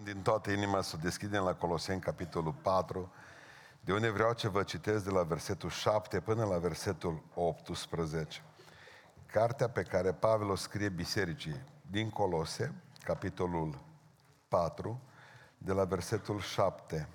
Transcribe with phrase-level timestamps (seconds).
[0.00, 3.12] Din toată inima să deschidem la Coloseni, capitolul 4,
[3.80, 8.42] de unde vreau să vă citesc de la versetul 7 până la versetul 18.
[9.26, 12.74] Cartea pe care Pavel o scrie bisericii din Colose,
[13.04, 13.78] capitolul
[14.48, 15.00] 4,
[15.58, 17.08] de la versetul 7.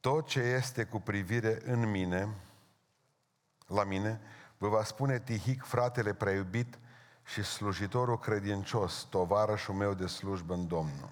[0.00, 2.34] Tot ce este cu privire în mine,
[3.66, 4.20] la mine,
[4.58, 6.78] vă va spune Tihic, fratele preiubit,
[7.24, 11.10] și slujitorul credincios, tovarășul meu de slujbă în Domnul.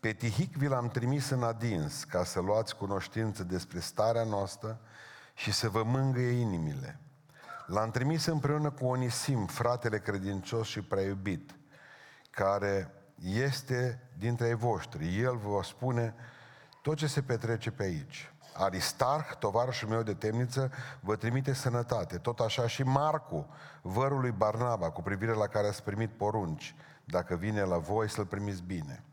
[0.00, 4.80] Pe Tihic vi l-am trimis în adins ca să luați cunoștință despre starea noastră
[5.34, 7.00] și să vă mângâie inimile.
[7.66, 11.54] L-am trimis împreună cu Onisim, fratele credincios și preiubit,
[12.30, 12.90] care
[13.22, 15.18] este dintre ei voștri.
[15.18, 16.14] El vă spune
[16.82, 18.33] tot ce se petrece pe aici.
[18.54, 22.18] Aristarh, tovarășul meu de temniță, vă trimite sănătate.
[22.18, 23.46] Tot așa și Marcu,
[23.82, 28.26] vărul lui Barnaba, cu privire la care ați primit porunci, dacă vine la voi să-l
[28.26, 29.04] primiți bine.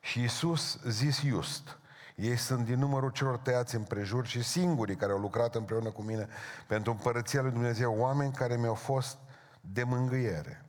[0.00, 1.78] Și Iisus zis just,
[2.14, 6.28] ei sunt din numărul celor tăiați împrejur și singurii care au lucrat împreună cu mine
[6.66, 9.18] pentru împărăția lui Dumnezeu, oameni care mi-au fost
[9.60, 10.64] de mângâiere.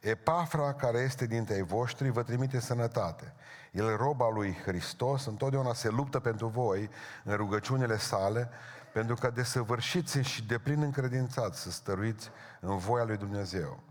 [0.00, 3.34] Epafra, care este dintre ei voștri, vă trimite sănătate.
[3.70, 6.90] El, roba lui Hristos, întotdeauna se luptă pentru voi
[7.24, 8.50] în rugăciunile sale,
[8.92, 13.82] pentru că desăvârșiți și deplin încredințați să stăruiți în voia lui Dumnezeu.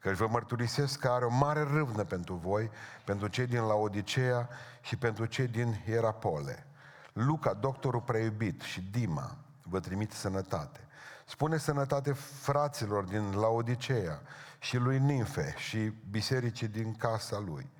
[0.00, 2.70] Căci vă mărturisesc că are o mare râvnă pentru voi,
[3.04, 4.48] pentru cei din Laodicea
[4.80, 6.66] și pentru cei din Hierapole.
[7.12, 10.80] Luca, doctorul preiubit și Dima, vă trimit sănătate.
[11.26, 14.22] Spune sănătate fraților din Laodicea
[14.58, 17.70] și lui Ninfe și bisericii din casa lui.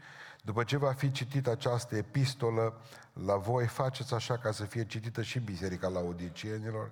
[0.44, 2.80] După ce va fi citită această epistolă
[3.12, 6.90] la voi, faceți așa ca să fie citită și biserica laodicienilor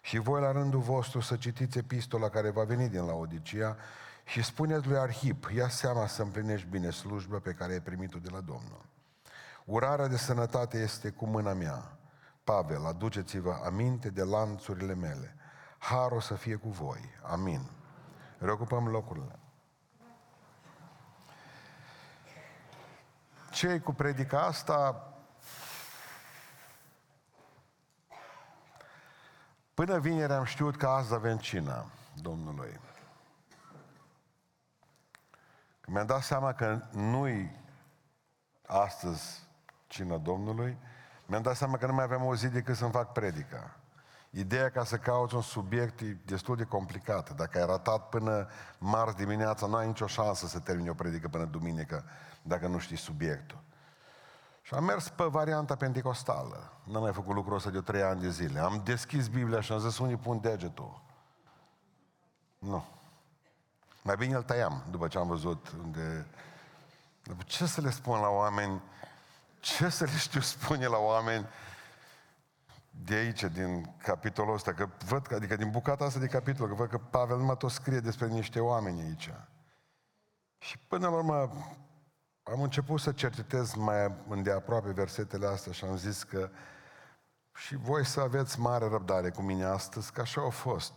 [0.00, 3.76] și voi la rândul vostru să citiți epistola care va veni din Laodicea
[4.24, 8.28] și spuneți lui Arhip, ia seama să împlinești bine slujba pe care ai primit-o de
[8.30, 8.84] la Domnul.
[9.64, 11.98] Urarea de sănătate este cu mâna mea.
[12.44, 15.34] Pavel, aduceți-vă aminte de lanțurile mele.
[15.78, 17.00] Harul să fie cu voi.
[17.22, 17.70] Amin.
[18.38, 19.37] Reocupăm locurile.
[23.50, 25.02] Ce cu predica asta?
[29.74, 32.80] Până vineri am știut că azi avem cina Domnului.
[35.80, 37.60] Când mi-am dat seama că nu-i
[38.66, 39.42] astăzi
[39.86, 40.78] cina Domnului,
[41.26, 43.76] mi-am dat seama că nu mai avem o zi decât să-mi fac predica.
[44.30, 47.32] Ideea ca să cauți un subiect e destul de complicată.
[47.32, 48.48] Dacă ai ratat până
[48.78, 52.04] marți dimineața, nu ai nicio șansă să termini o predică până duminică
[52.42, 53.62] dacă nu știi subiectul.
[54.62, 56.72] Și am mers pe varianta pentecostală.
[56.84, 58.58] N-am mai făcut lucrul ăsta de trei ani de zile.
[58.58, 61.02] Am deschis Biblia și am zis, unii pun degetul.
[62.58, 62.84] Nu.
[64.02, 66.26] Mai bine îl tăiam după ce am văzut unde...
[67.44, 68.82] Ce să le spun la oameni?
[69.60, 71.46] Ce să le știu spune la oameni
[72.90, 74.72] de aici, din capitolul ăsta?
[74.72, 78.00] Că văd, adică din bucata asta de capitol, că văd că Pavel numai tot scrie
[78.00, 79.30] despre niște oameni aici.
[80.58, 81.50] Și până la urmă,
[82.52, 86.50] am început să cercetez mai îndeaproape versetele astea și am zis că
[87.54, 90.92] și voi să aveți mare răbdare cu mine astăzi, că așa au fost.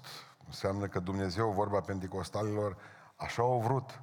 [0.45, 2.78] Înseamnă că Dumnezeu, vorba pentecostalilor,
[3.16, 4.01] așa au vrut.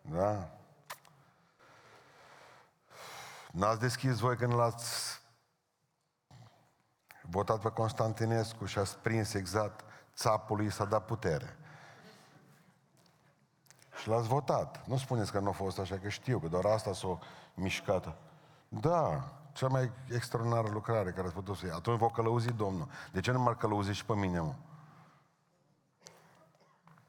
[0.00, 0.50] Da?
[3.52, 5.22] N-ați deschis voi când l-ați
[7.22, 9.84] votat pe Constantinescu și ați prins exact
[10.14, 11.56] țapului s-a dat putere.
[14.04, 14.86] Și l-ați votat.
[14.86, 17.18] Nu spuneți că nu a fost așa, că știu, că doar asta s-a
[17.54, 18.16] mișcat.
[18.68, 21.74] Da, cea mai extraordinară lucrare care ați putut să iei.
[21.74, 22.88] Atunci v-a călăuzit Domnul.
[23.12, 24.54] De ce nu m-ar călăuzi și pe mine, mă?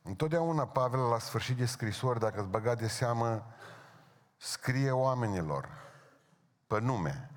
[0.01, 3.45] Întotdeauna Pavel, la sfârșit de scrisori, dacă îți băga de seamă,
[4.37, 5.69] scrie oamenilor
[6.67, 7.31] pe nume.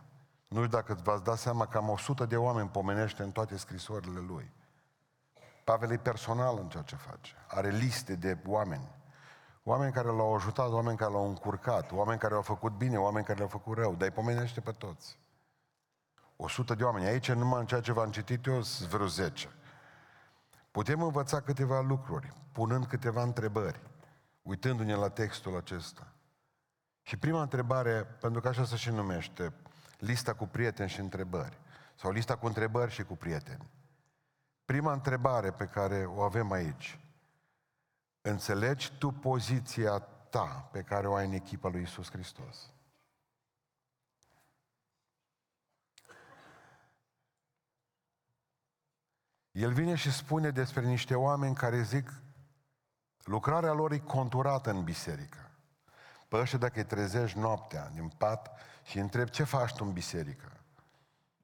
[0.49, 4.51] Nu știu dacă v-ați dat seama, cam 100 de oameni pomenește în toate scrisorile lui.
[5.65, 7.35] Pavel e personal în ceea ce face.
[7.49, 8.97] Are liste de oameni.
[9.69, 13.39] Oameni care l-au ajutat, oameni care l-au încurcat, oameni care au făcut bine, oameni care
[13.39, 15.19] le-au făcut rău, dar îi pomenește pe toți.
[16.37, 17.07] O sută de oameni.
[17.07, 19.49] Aici, numai în ceea ce v-am citit eu, sunt vreo zece.
[20.71, 23.81] Putem învăța câteva lucruri, punând câteva întrebări,
[24.43, 26.13] uitându-ne la textul acesta.
[27.03, 29.53] Și prima întrebare, pentru că așa se și numește,
[29.99, 31.59] lista cu prieteni și întrebări,
[31.95, 33.69] sau lista cu întrebări și cu prieteni.
[34.65, 37.01] Prima întrebare pe care o avem aici,
[38.29, 39.99] Înțelegi tu poziția
[40.31, 42.73] ta pe care o ai în echipa lui Isus Hristos?
[49.51, 52.13] El vine și spune despre niște oameni care zic
[53.23, 55.51] lucrarea lor e conturată în biserică.
[56.29, 58.51] Pe ăștia dacă îi trezești noaptea din pat
[58.83, 60.53] și îi întrebi ce faci tu în biserică,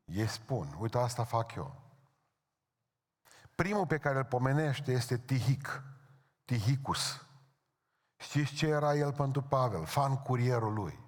[0.04, 1.82] ei spun, uite asta fac eu.
[3.54, 5.82] Primul pe care îl pomenește este Tihic,
[6.44, 7.26] Tihicus.
[8.16, 9.84] Știți ce era el pentru Pavel?
[9.84, 10.98] Fan curierul lui.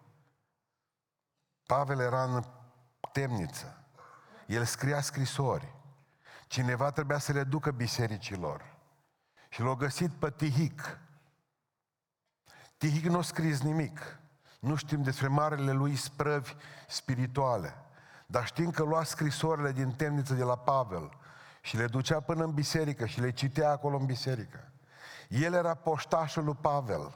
[1.66, 2.44] Pavel era în
[3.12, 3.84] temniță.
[4.46, 5.74] El scria scrisori.
[6.46, 8.76] Cineva trebuia să le ducă bisericilor.
[9.48, 10.98] Și l-a găsit pe Tihic.
[12.76, 14.18] Tihic nu a scris nimic.
[14.60, 16.54] Nu știm despre marele lui sprăvi
[16.88, 17.74] spirituale.
[18.26, 21.10] Dar știm că lua scrisorile din temniță de la Pavel
[21.60, 24.72] și le ducea până în biserică și le citea acolo în biserică.
[25.28, 27.14] El era poștașul lui Pavel.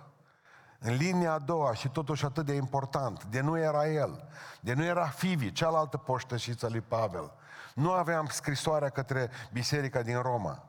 [0.78, 4.28] În linia a doua și totuși atât de important, de nu era el,
[4.60, 7.32] de nu era Fivi, cealaltă poștășiță lui Pavel.
[7.74, 10.64] Nu aveam scrisoarea către biserica din Roma.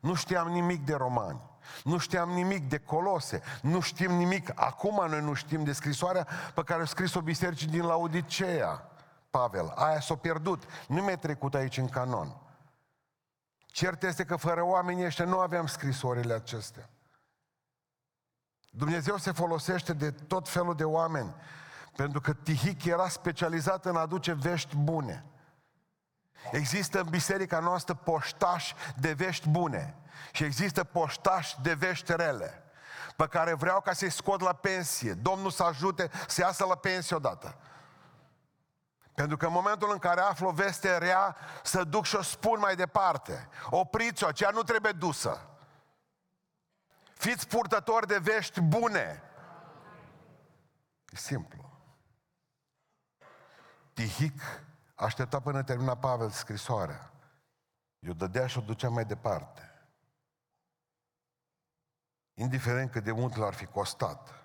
[0.00, 1.40] Nu știam nimic de romani.
[1.84, 3.42] Nu știam nimic de colose.
[3.62, 4.52] Nu știm nimic.
[4.54, 8.86] Acum noi nu știm de scrisoarea pe care a scris-o bisericii din Laodicea.
[9.30, 9.72] Pavel.
[9.74, 10.62] Aia s-a pierdut.
[10.88, 12.41] Nu mi-a trecut aici în canon.
[13.72, 16.90] Cert este că fără oamenii ăștia nu aveam scrisorile acestea.
[18.70, 21.34] Dumnezeu se folosește de tot felul de oameni,
[21.96, 25.24] pentru că Tihic era specializat în a aduce vești bune.
[26.50, 29.96] Există în biserica noastră poștași de vești bune
[30.32, 32.62] și există poștași de vești rele,
[33.16, 35.12] pe care vreau ca să-i scot la pensie.
[35.12, 37.56] Domnul să ajute să iasă la pensie odată.
[39.14, 42.58] Pentru că în momentul în care aflu o veste rea, să duc și o spun
[42.58, 43.48] mai departe.
[43.70, 45.46] Opriți-o, aceea nu trebuie dusă.
[47.14, 49.22] Fiți purtători de vești bune.
[51.08, 51.70] E simplu.
[53.92, 54.40] Tihic
[54.94, 57.12] aștepta până termina Pavel scrisoarea.
[57.98, 59.86] Eu dădea și o ducea mai departe.
[62.34, 64.41] Indiferent cât de mult l-ar fi costat.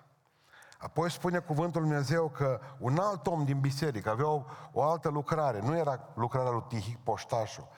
[0.78, 5.08] Apoi spune cuvântul Lui Dumnezeu că un alt om din biserică avea o, o altă
[5.08, 5.60] lucrare.
[5.60, 7.68] Nu era lucrarea lui Tihic Poștașul,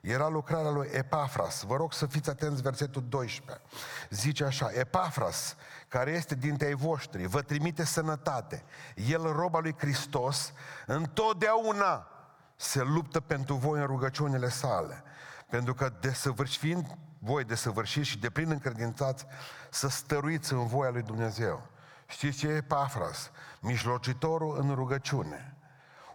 [0.00, 1.62] era lucrarea lui Epafras.
[1.62, 3.64] Vă rog să fiți atenți versetul 12.
[4.10, 5.56] Zice așa, Epafras,
[5.88, 8.64] care este dintre ei voștri, vă trimite sănătate.
[8.94, 10.52] El, roba lui Hristos,
[10.86, 12.06] întotdeauna
[12.56, 15.02] se luptă pentru voi în rugăciunile sale.
[15.48, 19.26] Pentru că desăvârșind voi desăvârșiți și de plin încredințați
[19.70, 21.68] să stăruiți în voia lui Dumnezeu.
[22.10, 23.30] Știți ce e Epafras?
[23.60, 25.54] Mijlocitorul în rugăciune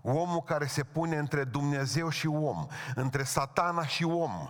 [0.06, 2.66] omul care se pune între Dumnezeu și om,
[2.96, 4.50] între satana și om,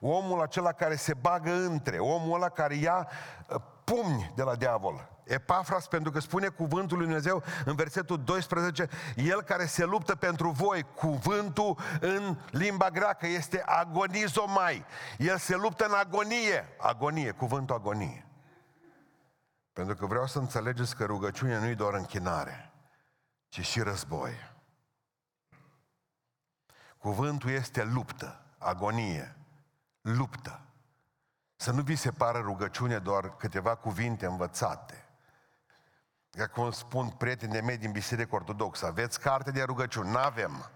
[0.00, 3.08] omul acela care se bagă între, omul ăla care ia
[3.48, 5.10] uh, pumni de la diavol.
[5.24, 10.50] Epafras, pentru că spune cuvântul lui Dumnezeu în versetul 12, el care se luptă pentru
[10.50, 14.84] voi, cuvântul în limba greacă este agonizomai.
[15.18, 16.64] El se luptă în agonie.
[16.78, 18.31] Agonie, cuvântul agonie.
[19.72, 22.72] Pentru că vreau să înțelegeți că rugăciunea nu e doar închinare,
[23.48, 24.32] ci și război.
[26.98, 29.36] Cuvântul este luptă, agonie,
[30.00, 30.60] luptă.
[31.56, 35.06] Să nu vi se pară rugăciune doar câteva cuvinte învățate.
[36.30, 40.10] Ca cum spun prietenii mei din Biserică Ortodoxă, aveți carte de rugăciuni?
[40.10, 40.70] N-avem.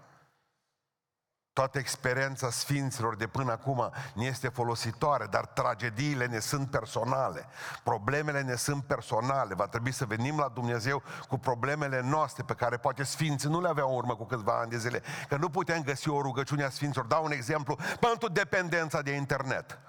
[1.57, 7.45] Toată experiența sfinților de până acum ne este folositoare, dar tragediile ne sunt personale.
[7.83, 9.53] Problemele ne sunt personale.
[9.53, 13.67] Va trebui să venim la Dumnezeu cu problemele noastre pe care poate sfinții nu le
[13.67, 15.01] aveau în urmă cu câțiva ani de zile.
[15.27, 17.05] Că nu putem găsi o rugăciune a sfinților.
[17.05, 19.79] Dau un exemplu pentru dependența de internet.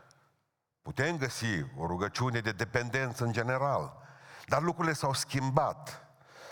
[0.83, 3.97] Putem găsi o rugăciune de dependență în general.
[4.47, 6.08] Dar lucrurile s-au schimbat.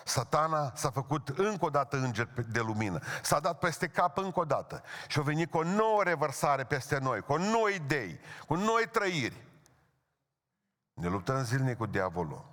[0.07, 2.99] Satana s-a făcut încă o dată înger de lumină.
[3.23, 4.83] S-a dat peste cap încă o dată.
[5.09, 9.47] Și a venit cu o nouă revărsare peste noi, cu noi idei, cu noi trăiri.
[10.93, 12.45] Ne luptăm zilnic cu diavolul.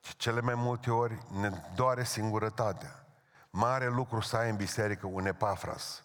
[0.00, 3.06] Și cele mai multe ori ne doare singurătatea.
[3.50, 6.04] Mare lucru să ai în biserică un epafras.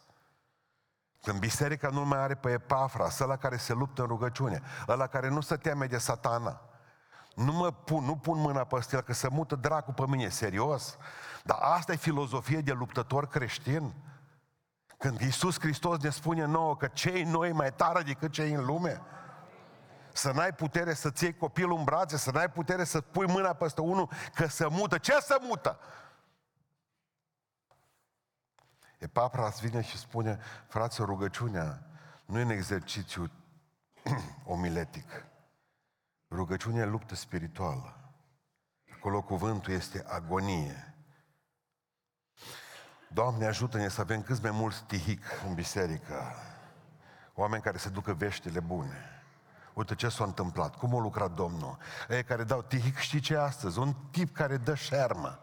[1.21, 5.29] Când biserica nu mai are pe epafras, ăla care se luptă în rugăciune, ăla care
[5.29, 6.68] nu se teme de satana,
[7.39, 10.97] nu mă pun, nu pun mâna pe el, că să mută dracu pe mine, serios.
[11.43, 13.93] Dar asta e filozofie de luptător creștin.
[14.97, 19.01] Când Iisus Hristos ne spune nouă că cei noi mai tare decât cei în lume,
[20.13, 23.81] să n-ai putere să-ți iei copilul în brațe, să n-ai putere să pui mâna peste
[23.81, 24.97] unul, că să mută.
[24.97, 25.79] Ce să mută?
[28.97, 31.83] Epapras vine și spune, frate, rugăciunea
[32.25, 33.31] nu e un exercițiu
[34.45, 35.28] omiletic.
[36.31, 38.13] Rugăciunea e luptă spirituală.
[38.93, 40.93] Acolo cuvântul este agonie.
[43.07, 46.33] Doamne, ajută-ne să avem cât mai mulți tihic în biserică.
[47.33, 49.23] Oameni care să ducă veștile bune.
[49.73, 51.77] Uite ce s-a întâmplat, cum a lucrat Domnul.
[52.09, 53.79] Ei care dau tihic, știi ce e astăzi?
[53.79, 55.39] Un tip care dă șermă.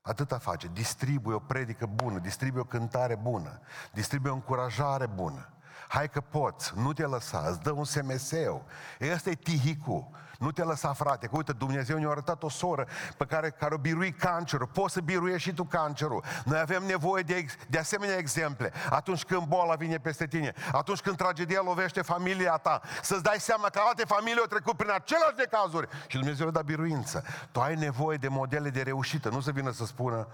[0.00, 0.68] Atâta face.
[0.72, 3.60] Distribuie o predică bună, distribuie o cântare bună,
[3.92, 5.52] distribuie o încurajare bună.
[5.90, 8.64] Hai că poți, nu te lăsa, îți dă un SMS-ul.
[9.12, 10.08] Ăsta e tihicul.
[10.38, 13.78] Nu te lăsa, frate, că uite, Dumnezeu ne-a arătat o soră pe care, care o
[13.78, 14.66] birui cancerul.
[14.66, 16.24] Poți să biruiești și tu cancerul.
[16.44, 18.72] Noi avem nevoie de, de asemenea exemple.
[18.90, 23.68] Atunci când boala vine peste tine, atunci când tragedia lovește familia ta, să-ți dai seama
[23.68, 25.88] că alte familii au trecut prin aceleași de cazuri.
[26.06, 27.24] Și Dumnezeu le da biruință.
[27.52, 30.28] Tu ai nevoie de modele de reușită, nu să vină să spună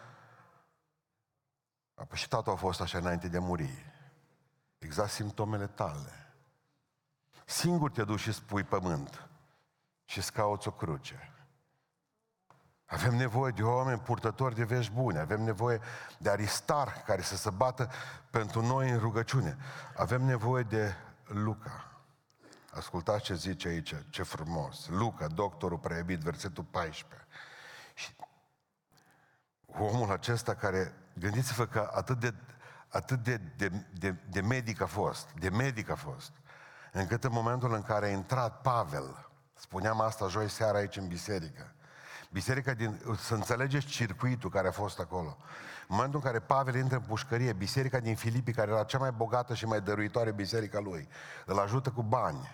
[1.95, 3.96] Apoi și tatăl a fost așa înainte de a muri.
[4.79, 6.35] Exact simptomele tale.
[7.45, 9.29] Singur te duci și spui pământ
[10.05, 11.31] și îți cauți o cruce.
[12.87, 15.81] Avem nevoie de oameni purtători de vești bune, avem nevoie
[16.19, 17.91] de aristar care să se bată
[18.31, 19.57] pentru noi în rugăciune.
[19.97, 21.91] Avem nevoie de Luca.
[22.71, 24.89] Ascultați ce zice aici, ce frumos.
[24.89, 27.27] Luca, doctorul preiebit, versetul 14.
[27.95, 28.17] Și
[29.67, 32.35] omul acesta care, gândiți-vă că atât de,
[32.89, 36.33] atât de, de, de, de medic a fost, de medic a fost,
[36.93, 39.27] încât în momentul în care a intrat Pavel,
[39.59, 41.73] Spuneam asta joi seara aici în biserică.
[42.31, 43.01] Biserica din...
[43.19, 45.37] Să înțelegeți circuitul care a fost acolo.
[45.89, 49.11] În momentul în care Pavel intră în pușcărie, biserica din Filipii, care era cea mai
[49.11, 51.09] bogată și mai dăruitoare biserica lui,
[51.47, 52.49] îl ajută cu bani,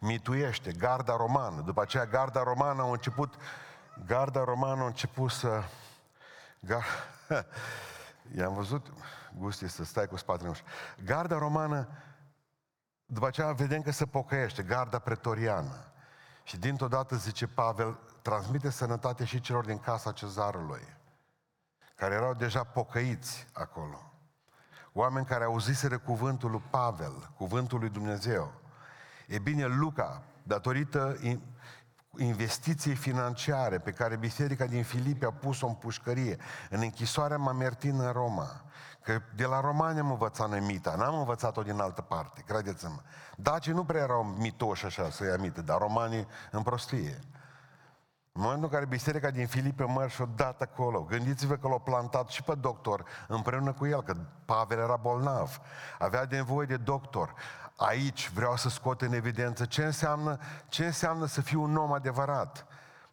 [0.00, 1.60] mituiește, garda romană.
[1.60, 3.34] După aceea garda romană a început,
[4.06, 5.62] garda romană a început să...
[6.60, 6.84] Gar...
[8.38, 8.86] I-am văzut,
[9.38, 10.66] Gusti, să stai cu spatele nostru.
[11.04, 11.88] Garda romană,
[13.06, 15.92] după aceea vedem că se pocăiește, garda pretoriană.
[16.42, 20.96] Și dintr-o dată, zice Pavel, transmite sănătate și celor din casa cezarului,
[21.94, 24.12] care erau deja pocăiți acolo.
[24.92, 28.52] Oameni care auziseră cuvântul lui Pavel, cuvântul lui Dumnezeu.
[29.26, 31.16] E bine, Luca, datorită
[32.16, 36.36] investiției financiare pe care Biserica din Filipi a pus-o în pușcărie,
[36.70, 38.64] în închisoarea Mamertin în Roma,
[39.04, 43.00] că de la romani am învățat noi mita, n-am învățat-o din altă parte, credeți-mă.
[43.36, 47.18] Dacii nu prea erau mitoși așa să ia mită, dar romanii în prostie.
[48.32, 52.28] În momentul în care biserica din Filipe mărș și-o dat acolo, gândiți-vă că l-au plantat
[52.28, 55.60] și pe doctor împreună cu el, că Pavel era bolnav,
[55.98, 57.34] avea de nevoie de doctor.
[57.76, 62.66] Aici vreau să scot în evidență ce înseamnă, ce înseamnă să fiu un om adevărat.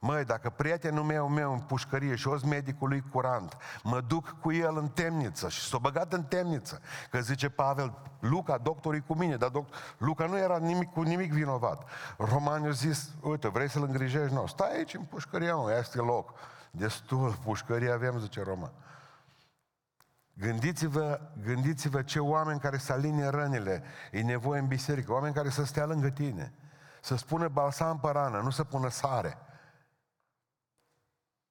[0.03, 4.77] Măi, dacă prietenul meu meu în pușcărie și os medicului curant, mă duc cu el
[4.77, 6.81] în temniță și s-o băgat în temniță.
[7.09, 9.67] Că zice Pavel, Luca, doctorul cu mine, dar doc...
[9.97, 11.87] Luca nu era nimic, cu nimic vinovat.
[12.17, 14.33] Romanii au zis, uite, vrei să-l îngrijești?
[14.33, 16.33] Nu, stai aici în pușcăria, mă, este loc.
[16.71, 18.71] Destul, pușcărie avem, zice Roma.
[20.33, 25.65] Gândiți-vă, gândiți-vă ce oameni care să aline rănile, e nevoie în biserică, oameni care să
[25.65, 26.53] stea lângă tine,
[27.01, 29.37] să spună balsam pe rană, nu să pună sare.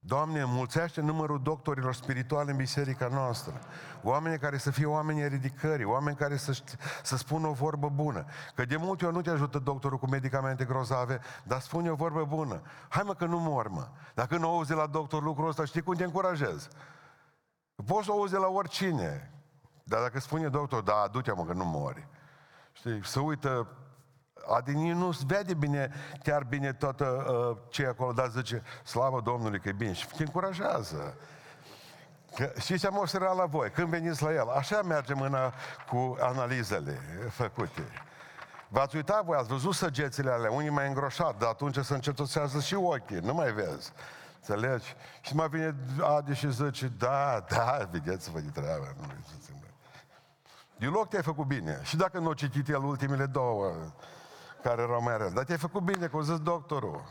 [0.02, 3.61] Doamne, mulțește numărul doctorilor spirituali în biserica noastră.
[4.02, 6.62] Oameni care să fie oameni ridicării, oameni care să,
[7.02, 8.25] să spună o vorbă bună.
[8.54, 12.25] Că de multe ori nu te ajută doctorul cu medicamente grozave, dar spune o vorbă
[12.25, 12.62] bună.
[12.88, 13.88] Hai mă că nu mor, mă.
[14.14, 16.69] Dacă nu auzi de la doctor lucrul ăsta, știi cum te încurajez?
[17.87, 19.33] Poți să auzi de la oricine.
[19.85, 22.09] Dar dacă spune doctor, da, du-te mă că nu mori.
[22.73, 23.69] Știi, să uită
[24.56, 25.92] Adică nu vede bine,
[26.23, 30.06] chiar bine toată uh, ce e acolo, dar zice, slavă Domnului că e bine și
[30.06, 31.14] te încurajează.
[32.35, 35.52] Că, știți, am observat la voi, când veniți la el, așa mergem în a,
[35.88, 36.99] cu analizele
[37.30, 37.82] făcute.
[38.68, 42.75] V-ați uitat voi, ați văzut săgețile alea, unii mai îngroșat, dar atunci să încetosează și
[42.75, 43.92] ochii, nu mai vezi.
[44.37, 44.94] Înțelegi?
[45.20, 45.75] Și mai vine
[46.16, 48.94] Adi și zice, da, da, vedeți-vă de treabă.
[50.76, 51.80] Deloc te-ai făcut bine.
[51.82, 53.75] Și dacă nu a citit el ultimele două,
[54.62, 55.29] care erau mai rău.
[55.29, 57.02] Dar te-ai făcut bine, cum zis doctorul.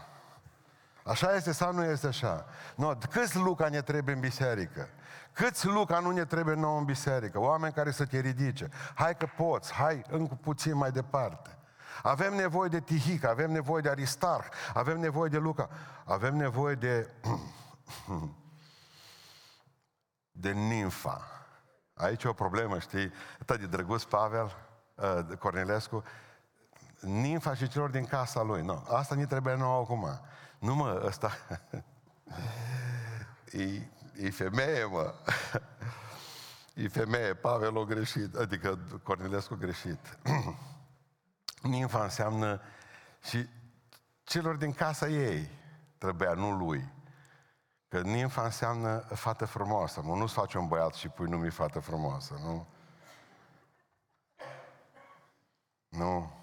[1.04, 2.46] Așa este sau nu este așa?
[2.76, 4.90] Nu, câți Luca ne trebuie în biserică?
[5.34, 7.40] Câți Luca nu ne trebuie nou în biserică?
[7.40, 8.70] Oameni care să te ridice.
[8.96, 11.58] Hai că poți, hai încă puțin mai departe.
[12.04, 15.70] Avem nevoie de Tihic, avem nevoie de Aristarh, avem nevoie de Luca,
[16.06, 17.10] avem nevoie de
[20.32, 21.28] de nimfa.
[21.94, 23.12] Aici e o problemă, știi?
[23.42, 24.56] Atât de drăguț Pavel,
[24.96, 25.20] uh,
[27.00, 28.62] Cornelescu, nimfa și celor din casa lui.
[28.62, 30.20] Nu, asta ne trebuie nouă acum.
[30.60, 31.32] Nu mă, ăsta...
[33.52, 33.64] e,
[34.18, 35.14] e femeie, mă.
[36.74, 40.18] E femeie, Pavel o greșit, adică Cornelescu greșit.
[41.62, 42.62] Nimfa înseamnă
[43.24, 43.48] și
[44.24, 45.50] celor din casa ei
[45.98, 46.92] trebuia, nu lui.
[47.88, 50.02] Că nimfa înseamnă fată frumoasă.
[50.02, 52.68] Nu, nu-ți faci un băiat și pui nume fată frumoasă, nu?
[55.90, 56.39] Nu.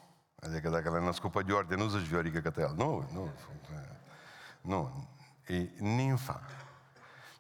[0.47, 2.75] Adică dacă l-ai născut pe George, nu zici Viorică către el.
[2.77, 3.31] Nu, nu.
[4.61, 5.09] Nu.
[5.47, 6.41] E nimfa.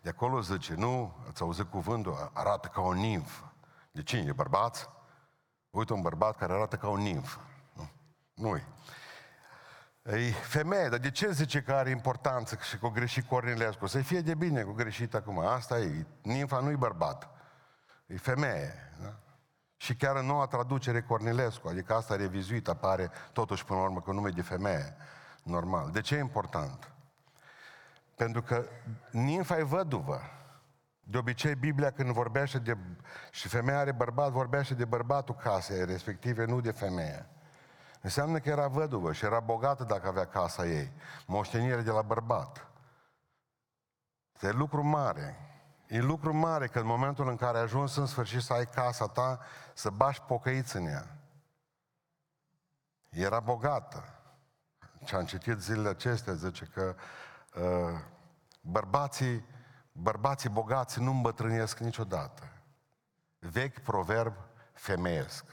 [0.02, 3.52] De acolo zice, nu, ați auzit cuvântul, arată ca o nimfă.
[3.92, 4.24] De cine?
[4.26, 4.90] E bărbat?
[5.70, 7.40] Uite un bărbat care arată ca o nimfă.
[7.72, 7.90] Nu.
[8.34, 8.56] nu
[10.02, 13.86] E femeie, dar de ce zice că are importanță și că o greșit Cornilescu?
[13.86, 15.38] Să fie de bine cu greșit acum.
[15.38, 16.06] Asta e.
[16.22, 17.30] Nimfa nu e bărbat.
[18.06, 18.92] E femeie.
[19.02, 19.14] Da?
[19.76, 24.12] Și chiar în noua traducere Cornilescu, adică asta revizuit, apare totuși până la urmă cu
[24.12, 24.96] nume de femeie.
[25.42, 25.90] Normal.
[25.90, 26.90] De ce e important?
[28.14, 28.68] Pentru că
[29.10, 30.20] nimfa e văduvă.
[31.00, 32.76] De obicei, Biblia când vorbește de...
[33.30, 37.26] și femeia are bărbat, vorbește de bărbatul casei respective, nu de femeie.
[38.00, 40.92] Înseamnă că era văduvă și era bogată dacă avea casa ei.
[41.26, 42.70] Moștenire de la bărbat.
[44.34, 45.36] Este lucru mare.
[45.86, 49.06] E lucru mare că în momentul în care ai ajuns în sfârșit să ai casa
[49.06, 49.40] ta,
[49.74, 51.16] să bași pocăiți în ea.
[53.08, 54.04] Era bogată.
[55.04, 56.94] Ce am citit zilele acestea zice că
[57.54, 58.00] uh,
[58.60, 59.44] bărbații,
[59.92, 62.42] bărbații bogați nu îmbătrânesc niciodată.
[63.38, 64.34] Vechi proverb
[64.72, 65.44] femeiesc.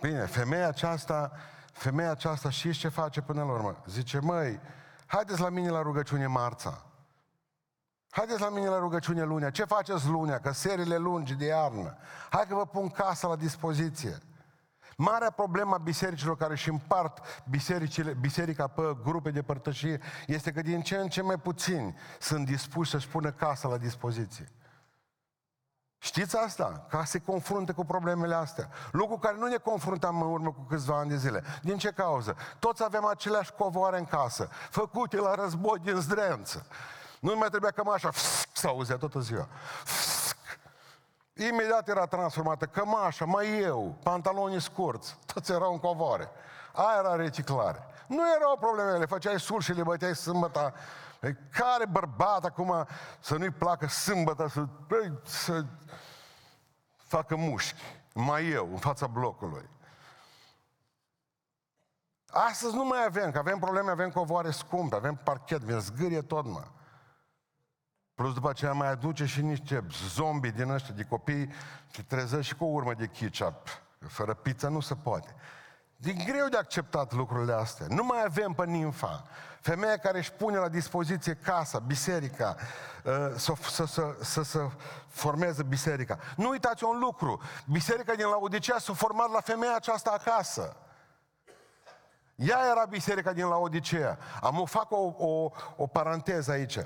[0.00, 1.32] Bine, femeia aceasta,
[1.72, 3.82] femeia aceasta știți ce face până la urmă?
[3.86, 4.60] Zice, măi,
[5.06, 6.86] haideți la mine la rugăciune marța.
[8.10, 9.50] Haideți la mine la rugăciune lunea.
[9.50, 10.38] Ce faceți lunea?
[10.38, 11.96] Că serile lungi de iarnă.
[12.30, 14.18] Hai că vă pun casa la dispoziție.
[14.96, 20.62] Marea problemă a bisericilor care își împart bisericile, biserica pe grupe de părtășie este că
[20.62, 24.48] din ce în ce mai puțini sunt dispuși să-și pună casa la dispoziție.
[25.98, 26.86] Știți asta?
[26.88, 28.68] Ca se confrunte cu problemele astea.
[28.92, 31.44] Lucru care nu ne confruntam în urmă cu câțiva ani de zile.
[31.62, 32.36] Din ce cauză?
[32.58, 36.66] Toți avem aceleași covoare în casă, făcute la război din zdrență.
[37.20, 38.10] Nu mai trebuia cămașa,
[38.52, 39.48] să auzea toată ziua.
[41.32, 46.30] Imediat era transformată cămașa, mai eu, pantaloni scurți, toți erau în covoare.
[46.72, 47.86] Aia era reciclare.
[48.06, 50.14] Nu erau problemele, făceai sul și le băteai
[51.26, 51.58] sâmbătă.
[51.62, 52.86] Care bărbat acum
[53.20, 54.66] să nu-i placă sâmbătă să,
[55.24, 55.64] să
[56.96, 57.82] facă mușchi?
[58.14, 59.68] Mai eu, în fața blocului.
[62.26, 66.46] Astăzi nu mai avem, că avem probleme, avem covoare scumpe, avem parchet, avem zgârie tot,
[66.46, 66.64] mă.
[68.14, 71.50] Plus după aceea mai aduce și niște zombi din ăștia, de copii,
[71.90, 73.68] și treză și cu o urmă de ketchup.
[74.08, 75.34] Fără pizza nu se poate.
[76.04, 77.86] E greu de acceptat lucrurile astea.
[77.88, 79.24] Nu mai avem pe nimfa.
[79.60, 82.56] Femeia care își pune la dispoziție casa, biserica,
[83.04, 84.68] uh, să, să, să, să, să
[85.08, 86.18] formeze biserica.
[86.36, 87.40] Nu uitați un lucru.
[87.66, 90.76] Biserica din Laodicea s-a format la femeia aceasta acasă.
[92.34, 94.18] Ea era biserica din Laodicea.
[94.40, 96.78] Am o fac o, o, o paranteză aici.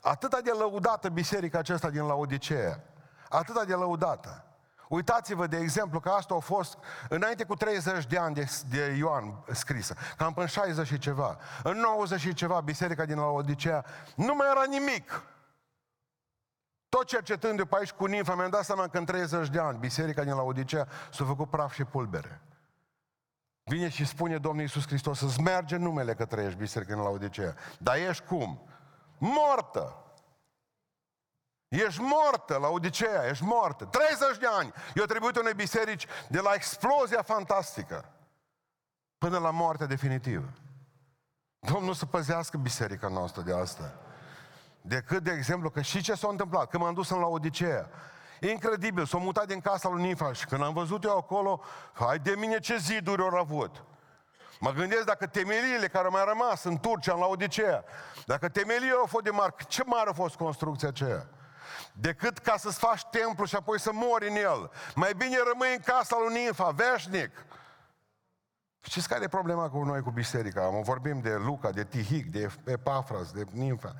[0.00, 2.80] Atâta de lăudată biserica aceasta din Laodicea.
[3.28, 4.47] Atâta de lăudată.
[4.88, 9.44] Uitați-vă, de exemplu, că asta a fost înainte cu 30 de ani de, de Ioan
[9.50, 11.38] scrisă, cam până 60 și ceva.
[11.62, 13.84] În 90 și ceva, biserica din Laodicea
[14.16, 15.22] nu mai era nimic.
[16.88, 19.78] Tot cercetând de pe aici cu nimfa, mi-am dat seama că în 30 de ani,
[19.78, 22.40] biserica din Laodicea s-a făcut praf și pulbere.
[23.64, 27.54] Vine și spune Domnul Iisus Hristos, să-ți merge numele că trăiești biserică în Laodicea.
[27.78, 28.68] Dar ești cum?
[29.18, 30.07] Mortă!
[31.68, 33.84] Ești mortă la Odiseea, ești mortă.
[33.84, 34.72] 30 de ani.
[34.94, 38.04] Eu trebuit unei biserici de la explozia fantastică
[39.18, 40.48] până la moartea definitivă.
[41.58, 43.94] Domnul să păzească biserica noastră de asta.
[44.80, 47.90] Decât, de exemplu, că și ce s-a întâmplat, când m-am dus în la Odiseea,
[48.40, 51.60] Incredibil, s-a mutat din casa lui Nifa și când am văzut eu acolo,
[51.92, 53.84] hai de mine ce ziduri au avut.
[54.60, 57.84] Mă gândesc dacă temeliile care au mai rămas în Turcia, în Laodicea,
[58.26, 61.26] dacă temeliile au fost de mari, ce mare a fost construcția aceea?
[61.92, 64.70] Decât ca să-ți faci templu și apoi să mori în el.
[64.94, 67.30] Mai bine rămâi în casa lui Ninfa, veșnic.
[68.80, 70.64] Știți care e problema cu noi, cu biserica?
[70.64, 73.94] Am vorbim de Luca, de Tihic, de Epafras, de Ninfa.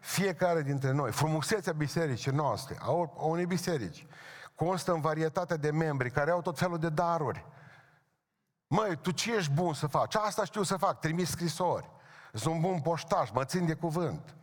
[0.00, 2.76] Fiecare dintre noi, frumusețea bisericii noastre,
[3.16, 4.06] a unei biserici,
[4.54, 7.46] constă în varietatea de membri care au tot felul de daruri.
[8.66, 10.14] Măi, tu ce ești bun să faci?
[10.14, 11.90] Asta știu să fac, trimis scrisori.
[12.32, 14.34] Sunt un bun poștaș, mă țin de cuvânt.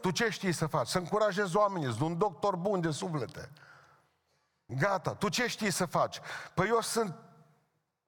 [0.00, 0.88] Tu ce știi să faci?
[0.88, 3.50] Să încurajezi oamenii, sunt un doctor bun de suflete.
[4.66, 6.20] Gata, tu ce știi să faci?
[6.54, 7.14] Păi eu sunt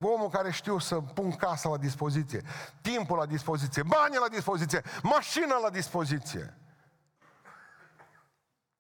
[0.01, 2.43] omul care știu să pun casa la dispoziție,
[2.81, 6.57] timpul la dispoziție, banii la dispoziție, mașina la dispoziție.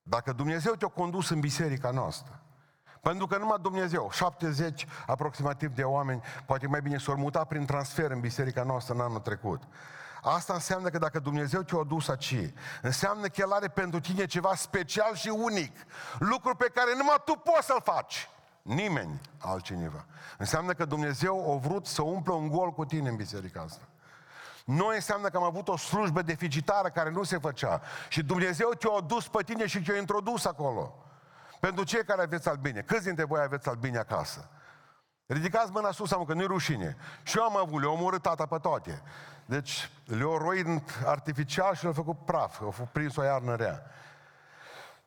[0.02, 2.42] Dacă Dumnezeu te-a condus în biserica noastră,
[3.00, 8.10] pentru că numai Dumnezeu, 70 aproximativ de oameni, poate mai bine s-au mutat prin transfer
[8.10, 9.62] în biserica noastră în anul trecut.
[10.24, 14.54] Asta înseamnă că dacă Dumnezeu te-a dus aici, înseamnă că El are pentru tine ceva
[14.54, 15.76] special și unic.
[16.18, 18.28] Lucruri pe care numai tu poți să-l faci.
[18.62, 20.04] Nimeni altcineva.
[20.38, 23.82] Înseamnă că Dumnezeu a vrut să umplă un gol cu tine în biserica asta.
[24.64, 27.80] Noi înseamnă că am avut o slujbă deficitară care nu se făcea.
[28.08, 31.04] Și Dumnezeu te-a dus pe tine și te-a introdus acolo.
[31.60, 32.80] Pentru cei care aveți albine.
[32.80, 34.48] Câți dintre voi aveți albine acasă?
[35.26, 36.96] Ridicați mâna sus, am că nu-i rușine.
[37.22, 39.02] Și eu am avut, le-au omorât tata pe toate.
[39.44, 40.66] Deci le-au roit
[41.04, 42.60] artificial și le-au făcut praf.
[42.60, 43.82] Au fost prins o iarnă rea.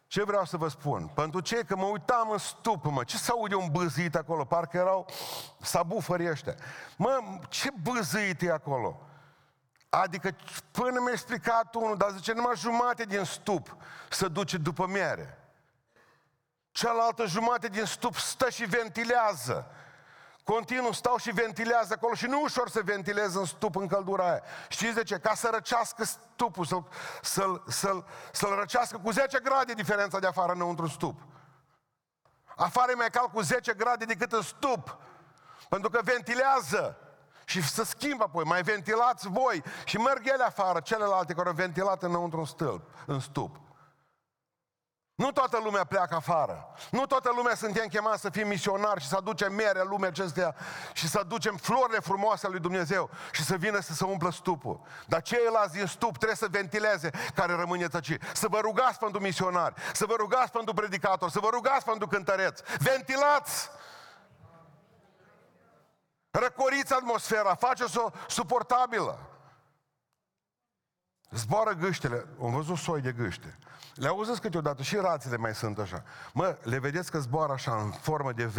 [0.07, 1.07] Ce vreau să vă spun?
[1.13, 1.55] Pentru ce?
[1.55, 4.45] Că mă uitam în stup, mă, ce s-aude un băzit acolo?
[4.45, 5.05] Parcă erau
[5.61, 6.55] sabufării ăștia.
[6.97, 9.01] Mă, ce băzit e acolo?
[9.89, 10.35] Adică
[10.71, 13.77] până mi-a explicat unul, dar zice numai jumate din stup
[14.09, 15.39] să duce după miere.
[16.71, 19.67] Cealaltă jumate din stup stă și ventilează.
[20.45, 24.41] Continuu stau și ventilează acolo și nu ușor să ventileze în stup în căldura aia.
[24.69, 25.17] Știți de ce?
[25.17, 26.87] Ca să răcească stupul, să-l,
[27.21, 31.19] să-l, să-l, să-l răcească cu 10 grade diferența de afară înăuntru stup.
[32.55, 34.97] Afară e mai cald cu 10 grade decât în stup.
[35.69, 36.97] Pentru că ventilează.
[37.45, 42.03] Și să schimbă apoi, mai ventilați voi și merg ele afară, celelalte care au ventilat
[42.03, 43.64] înăuntru în stâlp, în stup.
[45.15, 46.67] Nu toată lumea pleacă afară.
[46.91, 50.55] Nu toată lumea suntem chemați să fim misionari și să aducem mere în lumea acestea
[50.93, 54.81] și să aducem florile frumoase lui Dumnezeu și să vină să se umplă stupul.
[55.07, 58.17] Dar ceilalți din stup trebuie să ventileze care rămâne tăci.
[58.33, 62.63] Să vă rugați pentru misionari, să vă rugați pentru predicatori, să vă rugați pentru cântăreți.
[62.79, 63.69] Ventilați!
[66.31, 69.19] Răcoriți atmosfera, faceți-o suportabilă.
[71.29, 72.25] Zboară gâștele.
[72.41, 73.57] Am văzut soi de gâște.
[73.95, 76.03] Le auziți câteodată și rațele mai sunt așa.
[76.33, 78.57] Mă, le vedeți că zboară așa în formă de V.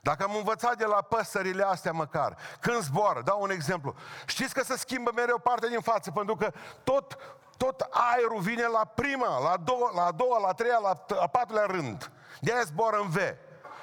[0.00, 3.94] Dacă am învățat de la păsările astea măcar, când zboară, dau un exemplu,
[4.26, 6.52] știți că se schimbă mereu partea din față, pentru că
[6.84, 7.16] tot,
[7.56, 11.04] tot aerul vine la prima, la a doua, la a, doua, la a treia, la
[11.20, 12.10] a patrulea rând.
[12.40, 13.16] De aia zboară în V.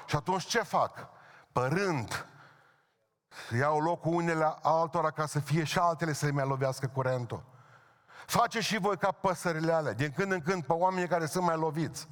[0.06, 1.08] Și atunci ce fac?
[1.52, 2.26] Părând,
[3.58, 7.42] iau locul unele altora ca să fie și altele să le mai lovească curentul.
[8.26, 11.56] Face și voi ca păsările alea, din când în când pe oamenii care sunt mai
[11.56, 12.08] loviți.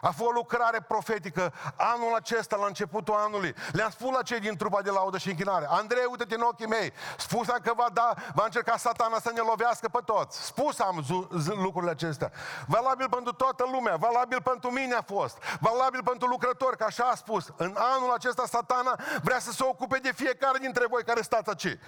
[0.00, 3.54] A fost o lucrare profetică anul acesta, la începutul anului.
[3.72, 5.66] Le-am spus la cei din trupa de laudă și închinare.
[5.68, 6.92] Andrei, uite-te în ochii mei.
[7.18, 10.44] Spus am că va, da, va încerca satana să ne lovească pe toți.
[10.44, 11.04] Spus am
[11.44, 12.30] lucrurile acestea.
[12.66, 17.14] Valabil pentru toată lumea, valabil pentru mine a fost, valabil pentru lucrători, că așa a
[17.14, 17.52] spus.
[17.56, 21.78] În anul acesta satana vrea să se ocupe de fiecare dintre voi care stați aici.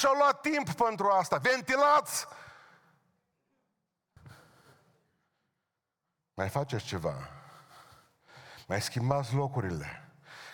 [0.00, 1.36] Și-au luat timp pentru asta.
[1.36, 2.26] Ventilați!
[6.34, 7.14] Mai faceți ceva.
[8.66, 10.08] Mai schimbați locurile.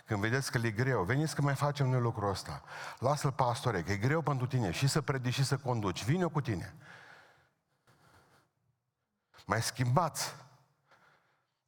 [0.06, 2.62] Când vedeți că e greu, veniți că mai facem noi lucrul ăsta.
[2.98, 6.04] Lasă-l pastore, că e greu pentru tine și să predici și să conduci.
[6.04, 6.74] Vine cu tine.
[9.44, 10.34] Mai schimbați.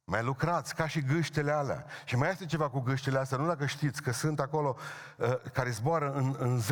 [0.03, 1.85] Mai lucrați ca și gâștele alea.
[2.05, 4.75] Și mai este ceva cu gâștele astea, nu dacă știți că sunt acolo
[5.17, 6.71] uh, care zboară în, în V.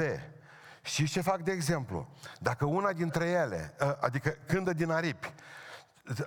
[0.88, 2.08] Și ce fac de exemplu?
[2.40, 5.34] Dacă una dintre ele, ă, adică cândă din aripi,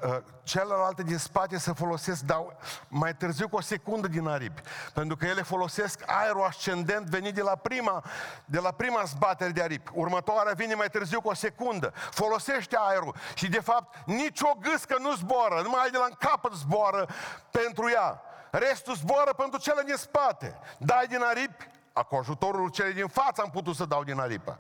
[0.03, 4.63] ă, celelalte din spate se folosesc dau mai târziu cu o secundă din aripi.
[4.95, 8.05] Pentru că ele folosesc aerul ascendent venit de la prima,
[8.45, 9.91] de la prima zbatere de aripi.
[9.95, 11.93] Următoarea vine mai târziu cu o secundă.
[12.11, 17.09] Folosește aerul și de fapt nicio gâscă nu zboară, numai de la în capăt zboară
[17.51, 18.23] pentru ea.
[18.51, 20.59] Restul zboară pentru cele din spate.
[20.79, 24.59] Dai din aripi, cu ajutorul celei din față am putut să dau din aripă.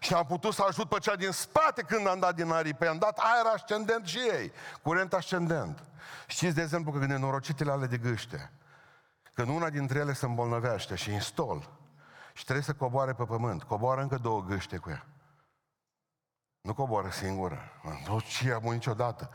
[0.00, 2.84] Și am putut să ajut pe cea din spate când am dat din aripă.
[2.84, 5.84] I-am dat aer ascendent și ei, curent ascendent.
[6.26, 8.52] Știți, de exemplu, că nenorocitele ale de gâște,
[9.32, 11.68] când una dintre ele se îmbolnăvește și în stol
[12.32, 15.06] și trebuie să coboare pe pământ, coboară încă două gâște cu ea.
[16.60, 17.72] Nu coboară singură.
[18.06, 19.30] Nu ce am niciodată.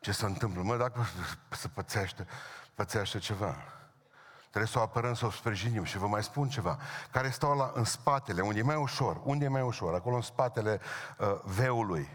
[0.00, 0.62] Ce se întâmplă?
[0.62, 1.06] Mă, dacă
[1.50, 2.26] se pățește,
[2.74, 3.56] pățește ceva.
[4.48, 6.78] Trebuie să o apărăm, să o sprijinim și vă mai spun ceva.
[7.10, 10.22] Care stau la, în spatele, unde e mai ușor, unde e mai ușor, acolo în
[10.22, 10.80] spatele
[11.18, 12.08] uh, veului.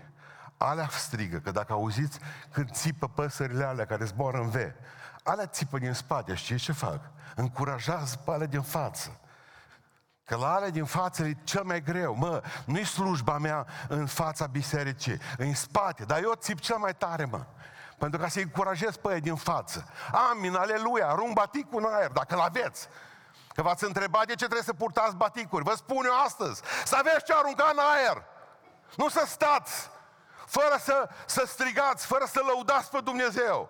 [0.57, 2.19] Alea strigă, că dacă auziți
[2.51, 4.55] când țipă păsările alea care zboară în V,
[5.23, 6.99] alea țipă din spate, știți ce fac?
[7.35, 9.19] Încurajează pe alea din față.
[10.25, 12.15] Că la alea din față e cel mai greu.
[12.15, 17.25] Mă, nu-i slujba mea în fața bisericii, în spate, dar eu țip cel mai tare,
[17.25, 17.45] mă.
[18.03, 19.85] Pentru ca să-i încurajez pe ei din față.
[20.11, 22.87] Amin, aleluia, arunc baticul în aer, dacă l-aveți.
[23.53, 25.63] Că v-ați întrebat de ce trebuie să purtați baticuri.
[25.63, 28.23] Vă spun eu astăzi, să aveți ce arunca în aer.
[28.95, 29.89] Nu să stați
[30.45, 33.69] fără să, să strigați, fără să lăudați pe Dumnezeu.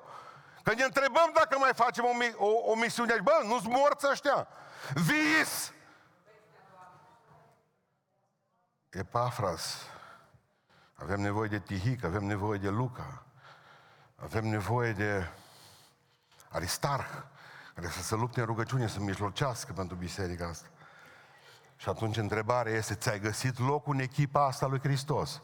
[0.63, 4.47] Când ne întrebăm dacă mai facem o, o, o misiune, bă, nu-ți morți ăștia.
[4.93, 5.73] Vis!
[8.89, 9.77] Epafras.
[10.93, 13.23] Avem nevoie de Tihic, avem nevoie de Luca.
[14.23, 15.29] Avem nevoie de
[16.49, 17.07] Aristarh,
[17.75, 20.67] care să se lupte în rugăciune, să mijlocească pentru biserica asta.
[21.75, 25.41] Și atunci întrebarea este, ți-ai găsit locul în echipa asta lui Hristos?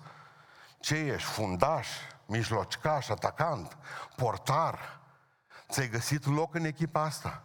[0.80, 1.30] Ce ești?
[1.30, 1.88] Fundaș?
[2.26, 3.10] Mijlocaș?
[3.10, 3.78] Atacant?
[4.16, 5.00] Portar?
[5.70, 7.44] Ți-ai găsit loc în echipa asta?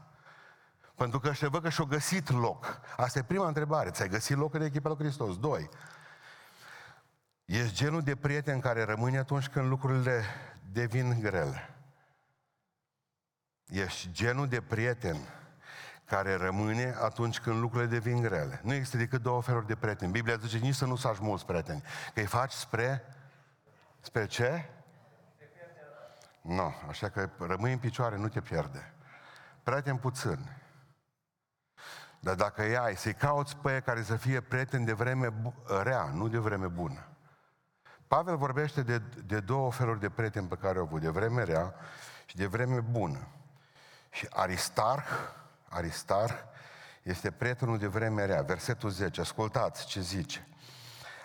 [0.94, 2.80] Pentru că ăștia văd că și-au găsit loc.
[2.96, 3.90] Asta e prima întrebare.
[3.90, 5.38] Ți-ai găsit loc în echipa lui Hristos?
[5.38, 5.68] Doi.
[7.44, 10.24] Ești genul de prieten care rămâne atunci când lucrurile
[10.74, 11.74] devin grele.
[13.66, 15.16] Ești genul de prieten
[16.04, 18.60] care rămâne atunci când lucrurile devin grele.
[18.62, 20.12] Nu există decât două feluri de prieteni.
[20.12, 21.82] Biblia zice nici să nu faci mulți prieteni,
[22.14, 23.04] că îi faci spre...
[24.00, 24.70] Spre ce?
[26.40, 28.92] Nu, no, așa că rămâi în picioare, nu te pierde.
[29.62, 30.38] Prieten puțin.
[32.20, 35.32] Dar dacă îi ai, să-i cauți pe care să fie prieten de vreme
[35.82, 37.13] rea, nu de vreme bună.
[38.14, 41.74] Pavel vorbește de, de două feluri de prieteni pe care au avut, de vreme rea
[42.26, 43.28] și de vreme bună.
[44.10, 45.06] Și Aristarh,
[45.68, 46.34] Aristarh
[47.02, 48.42] este prietenul de vreme rea.
[48.42, 50.48] Versetul 10, ascultați ce zice.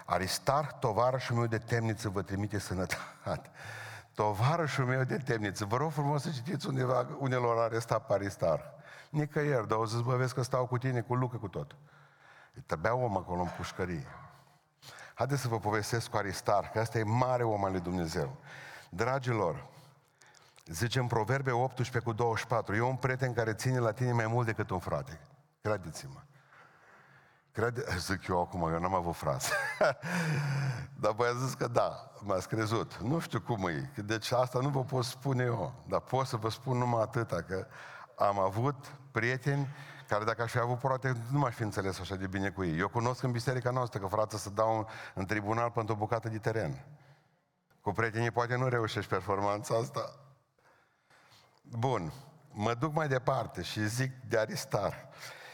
[0.05, 3.49] Aristarh, tovarășul meu de temniță, vă trimite sănătate.
[4.15, 5.65] Tovarășul meu de temniță.
[5.65, 8.63] Vă rog frumos să citiți undeva, unelor arestat pe Aristarh.
[9.09, 11.75] Nicăieri, dar o să vă vezi că stau cu tine, cu Lucă, cu tot.
[12.65, 14.07] Trebuia om acolo în pușcărie.
[15.19, 18.37] Haideți să vă povestesc cu Aristar, că ăsta e mare om al lui Dumnezeu.
[18.89, 19.65] Dragilor,
[20.65, 24.45] zice în Proverbe 18 cu 24, e un prieten care ține la tine mai mult
[24.45, 25.19] decât un frate.
[25.61, 26.19] Credeți-mă.
[27.51, 27.83] Crede...
[28.07, 29.45] Zic eu acum, eu n-am avut frate.
[31.01, 32.97] dar voi a zis că da, m-ați crezut.
[32.97, 33.91] Nu știu cum e.
[33.95, 35.73] Deci asta nu vă pot spune eu.
[35.87, 37.67] Dar pot să vă spun numai atâta, că
[38.15, 38.75] am avut
[39.11, 39.67] prieteni
[40.09, 42.77] care dacă aș fi avut poate nu m-aș fi înțeles așa de bine cu ei.
[42.77, 46.37] Eu cunosc în biserica noastră că frate să dau în tribunal pentru o bucată de
[46.37, 46.85] teren.
[47.81, 50.15] Cu prietenii poate nu reușești performanța asta.
[51.61, 52.13] Bun,
[52.51, 55.09] mă duc mai departe și zic de Aristar.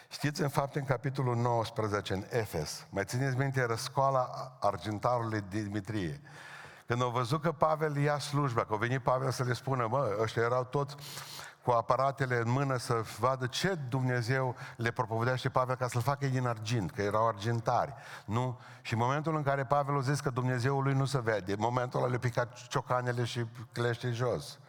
[0.09, 6.21] Știți în fapt în capitolul 19 în Efes, mai țineți minte răscoala argintarului Dimitrie.
[6.85, 10.17] Când au văzut că Pavel ia slujba, că a venit Pavel să le spună, mă,
[10.21, 10.95] ăștia erau toți
[11.65, 16.47] cu aparatele în mână să vadă ce Dumnezeu le propovedește Pavel ca să-l facă din
[16.47, 17.93] argint, că erau argintari.
[18.25, 18.59] Nu?
[18.81, 21.57] Și în momentul în care Pavel a zis că Dumnezeul lui nu se vede, în
[21.59, 24.59] momentul ăla le picat ciocanele și clește jos.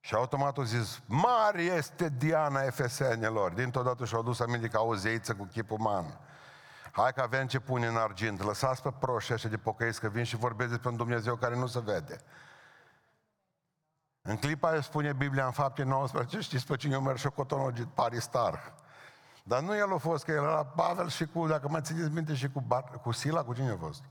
[0.00, 3.52] Și automat a zis, mare este Diana Efesenilor.
[3.52, 6.20] Dintr-o dată și-au dus aminte ca o zeiță cu chip uman.
[6.92, 8.42] Hai că avem ce pune în argint.
[8.42, 11.66] Lăsați pe proșii așa de pocăiți că vin și vorbesc despre un Dumnezeu care nu
[11.66, 12.20] se vede.
[14.22, 17.86] În clipa aia spune Biblia în fapte 19, știți pe cine o mers și cotonogit,
[17.86, 18.72] Paristar.
[19.42, 22.34] Dar nu el a fost, că el era Pavel și cu, dacă mă țineți minte,
[22.34, 24.02] și cu, Bar, cu Sila, cu cine a fost?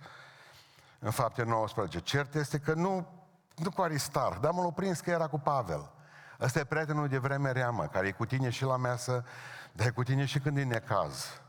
[0.99, 1.99] În fapte 19.
[1.99, 3.07] Cert este că nu,
[3.55, 5.91] nu cu Aristar, dar m-l prins că era cu Pavel.
[6.39, 9.25] Ăsta e prietenul de vreme reamă, care e cu tine și la mesă,
[9.71, 11.41] dar e cu tine și când e necaz.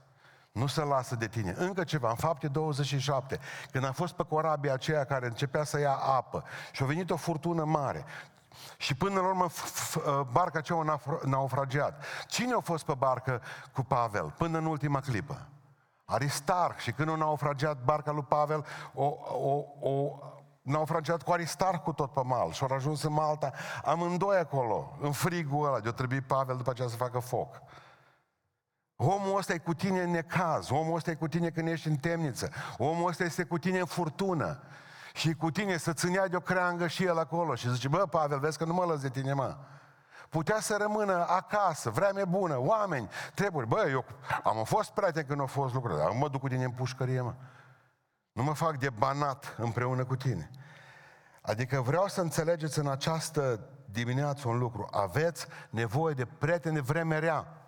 [0.52, 1.54] Nu se lasă de tine.
[1.56, 3.38] Încă ceva, în fapte 27,
[3.70, 7.16] când a fost pe corabia aceea care începea să ia apă și a venit o
[7.16, 8.04] furtună mare,
[8.80, 9.46] și până la urmă
[10.06, 12.04] ă, barca aceea a naufragiat.
[12.26, 15.46] Cine a fost pe barcă cu Pavel până în ultima clipă?
[16.04, 16.76] Aristarh.
[16.78, 18.64] Și când a naufragiat barca lui Pavel,
[18.94, 20.18] o, o, o
[20.62, 23.52] naufragiat cu Aristarh cu tot pe mal și au ajuns în Malta,
[23.84, 27.62] amândoi acolo, în frigul ăla, de-o trebuie Pavel după aceea să facă foc.
[28.96, 31.96] Omul ăsta e cu tine în necaz, omul ăsta e cu tine când ești în
[31.96, 34.62] temniță, omul ăsta este cu tine în furtună
[35.14, 38.38] și cu tine să ținea de o creangă și el acolo și zice, bă, Pavel,
[38.38, 39.56] vezi că nu mă lăs de tine, mă.
[40.28, 43.66] Putea să rămână acasă, vreme bună, oameni, treburi.
[43.66, 44.04] Bă, eu
[44.42, 47.34] am fost prieten când au fost lucruri, dar mă duc cu tine în pușcărie, mă.
[48.32, 50.50] Nu mă fac de banat împreună cu tine.
[51.40, 54.88] Adică vreau să înțelegeți în această dimineață un lucru.
[54.90, 57.59] Aveți nevoie de prieteni de vreme rea.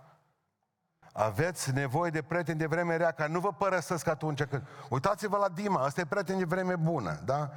[1.12, 4.62] Aveți nevoie de prieteni de vreme rea, ca nu vă părăsesc atunci când...
[4.88, 7.51] Uitați-vă la Dima, ăsta e prieten de vreme bună, da?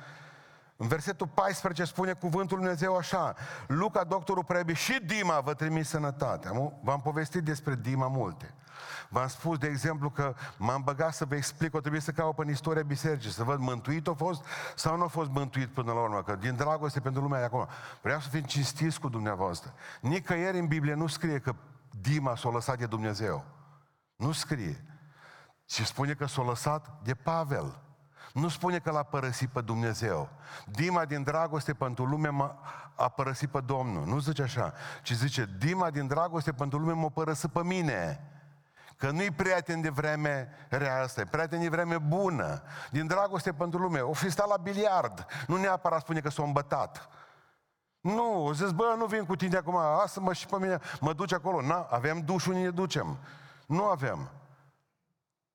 [0.77, 3.35] În versetul 14 spune cuvântul Lui Dumnezeu așa,
[3.67, 6.71] Luca, doctorul Prebi, și Dima vă trimis sănătate.
[6.83, 8.53] V-am povestit despre Dima multe.
[9.09, 12.49] V-am spus, de exemplu, că m-am băgat să vă explic, o trebuie să caut în
[12.49, 14.43] istoria bisericii, să văd mântuit a fost
[14.75, 17.67] sau nu a fost mântuit până la urmă, că din dragoste pentru lumea de acolo.
[18.01, 19.73] Vreau să fim cinstiți cu dumneavoastră.
[20.01, 21.55] Nicăieri în Biblie nu scrie că
[22.01, 23.45] Dima s-a lăsat de Dumnezeu.
[24.15, 24.85] Nu scrie.
[25.65, 27.79] Ci spune că s-a lăsat de Pavel.
[28.33, 30.29] Nu spune că l-a părăsit pe Dumnezeu.
[30.65, 32.29] Dima din dragoste pentru lume
[32.95, 34.05] a părăsit pe Domnul.
[34.05, 34.73] Nu zice așa.
[35.03, 38.29] Ci zice, Dima din dragoste pentru lume m-a părăsit pe mine.
[38.97, 42.63] Că nu-i prieten de vreme rea asta, e prieten de vreme bună.
[42.91, 43.99] Din dragoste pentru lume.
[43.99, 45.25] O fi stat la biliard.
[45.47, 47.09] Nu neapărat spune că s-a îmbătat.
[48.05, 51.35] Nu, zis, bă, nu vin cu tine acum, asta mă și pe mine, mă duce
[51.35, 51.61] acolo.
[51.61, 53.17] Na, avem duș unde ne ducem.
[53.65, 54.29] Nu avem.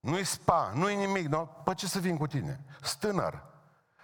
[0.00, 1.48] Nu-i spa, nu-i nimic, nu?
[1.64, 2.60] Păi ce să vin cu tine?
[2.82, 3.42] Stânăr.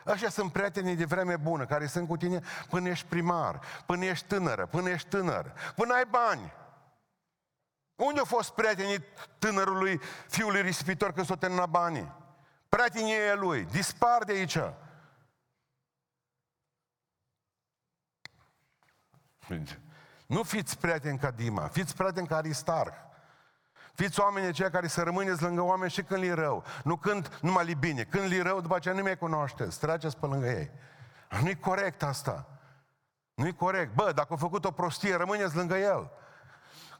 [0.04, 4.26] Așa sunt prietenii de vreme bună, care sunt cu tine până ești primar, până ești
[4.26, 6.52] tânără, până ești tânăr, până ai bani.
[7.94, 9.04] Unde au fost prietenii
[9.38, 12.12] tânărului fiului risipitor când s-au terminat banii?
[12.68, 14.58] Prietenii lui, dispar de aici.
[20.26, 22.92] Nu fiți prieteni ca Dima, fiți prieteni ca Aristarh.
[23.94, 26.64] Fiți oamenii aceia care să rămâneți lângă oameni și când li rău.
[26.84, 28.02] Nu când numai li bine.
[28.02, 29.78] Când li rău, după aceea nu mai cunoașteți.
[29.78, 30.70] Treceți pe lângă ei.
[31.42, 32.46] Nu-i corect asta.
[33.34, 33.94] Nu-i corect.
[33.94, 36.10] Bă, dacă a făcut o prostie, rămâneți lângă el.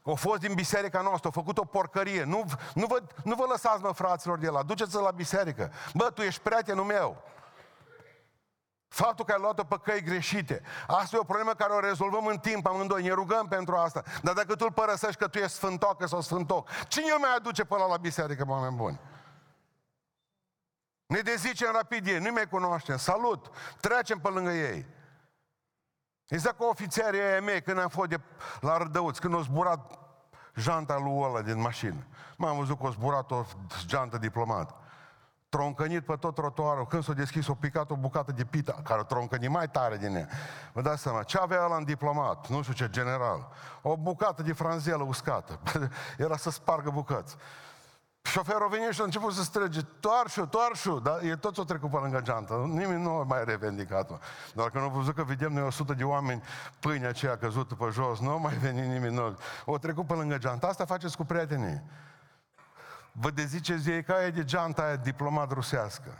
[0.03, 2.23] O fost din biserica noastră, a făcut o porcărie.
[2.23, 4.63] Nu, nu, vă, nu vă lăsați, mă, fraților, de la.
[4.63, 5.71] Duceți-l la biserică.
[5.93, 7.23] Bă, tu ești prietenul meu.
[8.87, 10.61] Faptul că ai luat-o pe căi greșite.
[10.87, 13.01] Asta e o problemă care o rezolvăm în timp amândoi.
[13.01, 14.03] Ne rugăm pentru asta.
[14.21, 17.63] Dar dacă tu îl părăsești că tu ești sfântocă sau sfântoc, cine îl mai aduce
[17.63, 18.99] până la biserică, oameni buni?
[21.05, 22.97] Ne dezicem rapid ei, nu mai cunoaștem.
[22.97, 23.51] Salut!
[23.79, 24.85] Trecem pe lângă ei.
[26.27, 28.19] Exact ca ofițerii aia mei, când am fost de
[28.61, 29.99] la Rădăuți, când au zburat
[30.55, 32.07] janta lui ăla din mașină.
[32.37, 33.43] M-am văzut că a zburat o
[33.87, 34.75] jantă diplomat
[35.49, 39.03] troncănit pe tot trotuarul, când s-a deschis, o picat o bucată de pita, care o
[39.03, 40.27] troncăni mai tare din ea.
[40.73, 42.47] Vă dați seama, ce avea ăla în diplomat?
[42.47, 43.47] Nu știu ce, general.
[43.81, 45.59] O bucată de franzelă uscată.
[46.17, 47.35] Era să spargă bucăți.
[48.21, 51.89] Șoferul a venit și a început să strige, toarșu, toarșu, dar e tot o trecut
[51.89, 52.53] pe lângă geantă.
[52.53, 54.17] Nimeni nu a mai revendicat-o.
[54.53, 56.43] Doar că nu văzut că vedem noi 100 de oameni
[56.79, 59.15] pâinea aceea căzută pe jos, nu a mai venit nimeni.
[59.15, 59.37] Nu.
[59.65, 60.67] O trecut pe lângă geantă.
[60.67, 61.83] Asta faceți cu prietenii
[63.19, 66.17] vă deziceți ei ca aia de geanta aia diplomat rusească.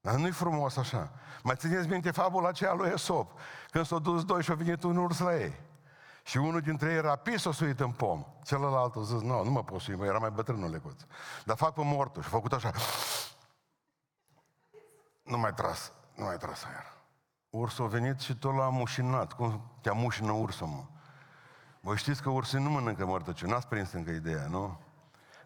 [0.00, 1.10] Dar nu-i frumos așa.
[1.42, 3.38] Mai țineți minte fabula aceea lui Esop,
[3.70, 5.54] când s-au dus doi și au venit un urs la ei.
[6.24, 8.24] Și unul dintre ei rapid s-a suit în pom.
[8.44, 11.02] Celălalt a zis, nu, nu mă pot sui, era mai bătrânul lecuț.
[11.44, 12.72] Dar fac pe mortul și a făcut așa.
[15.22, 16.92] Nu mai tras, nu mai tras aer.
[17.50, 19.32] Ursul a venit și tot l-a mușinat.
[19.32, 20.84] Cum te mușină ursul, mă?
[21.80, 23.52] Voi știți că ursul nu mănâncă mărtăciuni.
[23.52, 24.80] N-ați prins încă ideea, nu?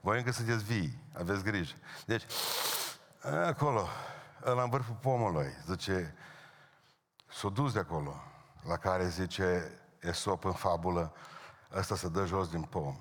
[0.01, 1.75] Voi încă sunteți vii, aveți grijă.
[2.07, 2.25] Deci,
[3.47, 3.89] acolo,
[4.45, 6.15] ăla în vârful pomului, zice,
[7.31, 8.23] s-a dus de acolo,
[8.67, 11.13] la care zice Esop în fabulă,
[11.73, 12.97] ăsta se dă jos din pom.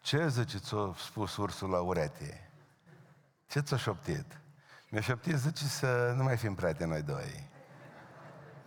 [0.00, 2.50] Ce zice ți-a spus ursul la urete?
[3.46, 4.40] Ce ți-a șoptit?
[4.90, 7.48] Mi-a șoptit, zice, să nu mai fim prieteni noi doi.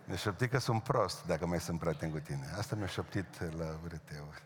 [0.04, 2.52] Mi-a șoptit că sunt prost dacă mai sunt prieten cu tine.
[2.58, 4.42] Asta mi-a șoptit la ureteuri.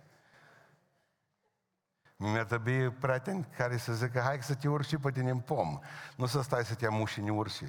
[2.21, 5.79] Mi-ar trebui prieteni care să zică, hai să te urci și pe tine în pom.
[6.17, 7.65] Nu să stai să te amuși în urși.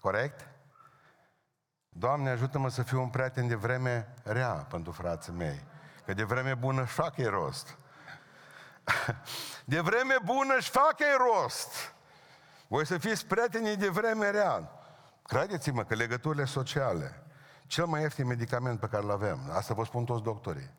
[0.00, 0.48] Corect?
[1.88, 5.64] Doamne, ajută-mă să fiu un prieten de vreme rea pentru frații mei.
[6.04, 7.78] Că de vreme bună își fac ei rost.
[9.64, 11.94] De vreme bună își fac ei rost.
[12.66, 14.70] Voi să fiți prietenii de vreme rea.
[15.22, 17.22] Credeți-mă că legăturile sociale,
[17.66, 20.70] cel mai ieftin medicament pe care îl avem, asta vă spun toți doctorii,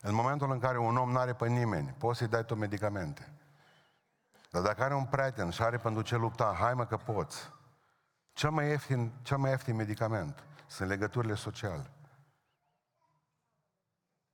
[0.00, 3.32] în momentul în care un om nu are pe nimeni, poți să-i dai tu medicamente.
[4.50, 7.52] Dar dacă are un prieten și are pentru ce lupta, hai mă că poți.
[8.32, 11.90] Cel mai ieftin, cel mai ieftin medicament sunt legăturile sociale.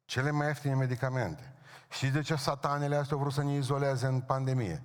[0.05, 1.55] Cele mai ieftine medicamente.
[1.91, 4.83] Și de ce satanele astea au vrut să ne izoleze în pandemie?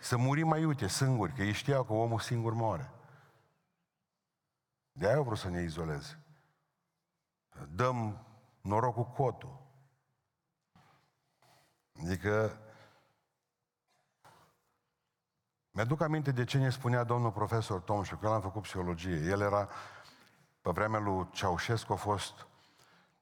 [0.00, 2.90] Să murim mai iute, singuri, că ei știau că omul singur moare.
[4.92, 6.18] De aia au vrut să ne izoleze.
[7.68, 8.26] Dăm
[8.60, 9.63] norocul cotul.
[12.02, 12.58] Adică,
[15.70, 19.16] mi-aduc aminte de ce ne spunea domnul profesor Tomșu, că el am făcut psihologie.
[19.16, 19.68] El era,
[20.60, 22.46] pe vremea lui Ceaușescu, a fost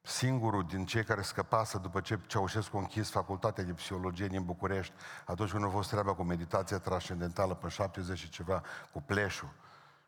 [0.01, 4.93] singurul din cei care scăpasă după ce Ceaușescu a închis facultatea de psihologie din București,
[5.25, 9.49] atunci când a fost treaba cu meditația transcendentală pe 70 și ceva, cu pleșul.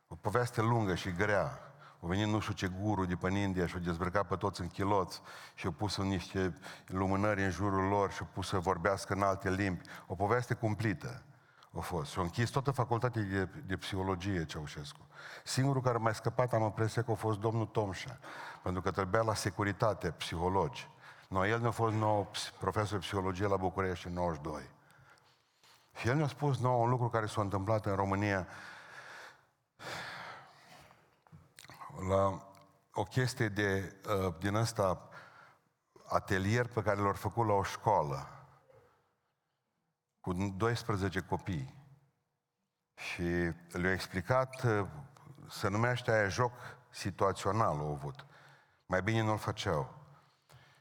[0.07, 1.74] O poveste lungă și grea.
[2.01, 4.67] Au venit nu știu ce guru de pe India și au dezbrăcat pe toți în
[4.67, 5.21] chiloți
[5.53, 9.21] și au pus în niște lumânări în jurul lor și au pus să vorbească în
[9.21, 9.83] alte limbi.
[10.07, 11.23] O poveste cumplită
[11.77, 12.11] a fost.
[12.11, 15.07] Și au închis toată facultatea de, de psihologie Ceaușescu.
[15.43, 18.19] Singurul care mai scăpat am impresia că a fost domnul Tomșa,
[18.63, 20.89] pentru că trebuia la securitate psihologi.
[21.29, 24.69] No, el ne-a fost nou profesor de psihologie la București în 92.
[25.95, 28.47] Și el ne-a spus nou un lucru care s-a întâmplat în România
[32.09, 32.47] la
[32.93, 35.09] o chestie de, uh, din ăsta
[36.07, 38.29] atelier pe care l-au făcut la o școală
[40.19, 41.75] cu 12 copii.
[42.95, 44.87] Și le-a explicat uh,
[45.49, 46.51] se numește aia joc
[46.89, 48.25] situațional, au avut.
[48.85, 49.95] Mai bine nu-l făceau.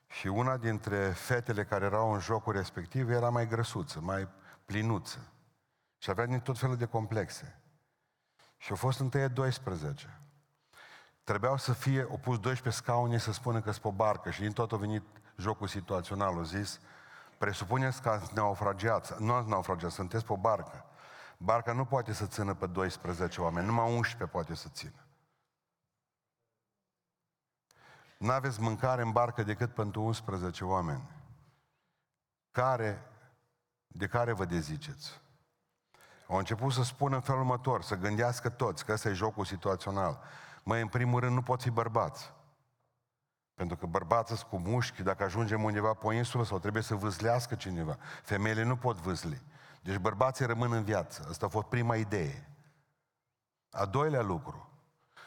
[0.07, 4.29] Și una dintre fetele care erau în jocul respectiv era mai grăsuță, mai
[4.65, 5.33] plinuță.
[5.99, 7.61] Și avea din tot felul de complexe.
[8.57, 10.19] Și au fost întâi 12.
[11.25, 14.73] Trebuiau să fie opus 12 scaune să spună că sunt pe barcă și din tot
[14.73, 15.03] a venit
[15.37, 16.81] jocul situațional, au zis,
[17.39, 20.85] presupuneți că ați naufragiat, nu ați naufragiat, sunteți pe o barcă.
[21.37, 25.07] Barca nu poate să țină pe 12 oameni, numai 11 poate să țină.
[28.19, 31.11] Nu aveți mâncare în barcă decât pentru 11 oameni.
[32.51, 33.03] Care,
[33.87, 35.21] de care vă deziceți?
[36.29, 40.21] Au început să spună în felul următor, să gândească toți că ăsta e jocul situațional.
[40.65, 42.33] Mai în primul rând, nu pot fi bărbați.
[43.55, 46.95] Pentru că bărbații sunt cu mușchi, dacă ajungem undeva pe o insulă sau trebuie să
[46.95, 47.97] vâzlească cineva.
[48.23, 49.43] Femeile nu pot vâzli.
[49.83, 51.27] Deci bărbații rămân în viață.
[51.29, 52.49] Asta a fost prima idee.
[53.71, 54.69] A doilea lucru.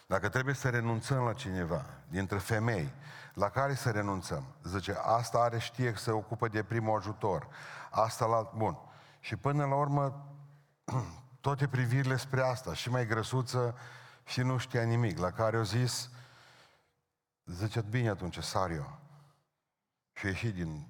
[0.08, 2.94] Dacă trebuie să renunțăm la cineva dintre femei,
[3.34, 4.44] la care să renunțăm?
[4.64, 7.48] Zice, asta are, știe că se ocupă de primul ajutor.
[7.92, 8.52] Asta la...
[8.56, 8.78] Bun.
[9.20, 10.26] Și până la urmă,
[11.42, 13.76] toate privirile spre asta, și mai grăsuță,
[14.28, 16.10] și nu știa nimic, la care au zis,
[17.46, 19.00] zice, bine atunci, sar eu.
[20.14, 20.88] Și a ieșit din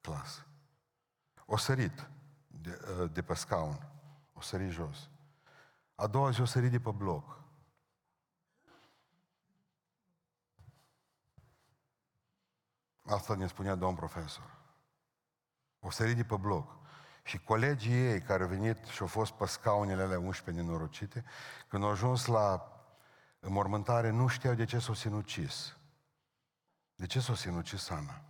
[0.00, 0.46] clasă.
[1.46, 2.10] O sărit
[2.46, 3.88] de, de pe scaun,
[4.32, 5.10] o sărit jos.
[5.94, 7.40] A doua zi o sărit de pe bloc.
[13.02, 14.56] Asta ne spunea domn profesor.
[15.80, 16.81] O sărit de pe bloc.
[17.22, 21.24] Și colegii ei care au venit și au fost pe scaunele alea 11 nenorocite,
[21.68, 22.72] când au ajuns la
[23.40, 25.76] înmormântare, nu știau de ce s-au sinucis.
[26.94, 28.22] De ce s-au sinucis Ana?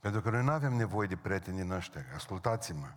[0.00, 2.04] Pentru că noi nu avem nevoie de prieteni din ăștia.
[2.14, 2.92] Ascultați-mă.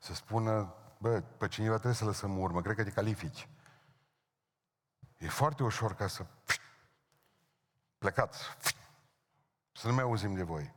[0.00, 3.48] Să spună, bă, pe cineva trebuie să lăsăm urmă, cred că te califici.
[5.18, 6.26] E foarte ușor ca să
[7.98, 8.38] plecați.
[9.72, 10.74] Să nu mai auzim de voi.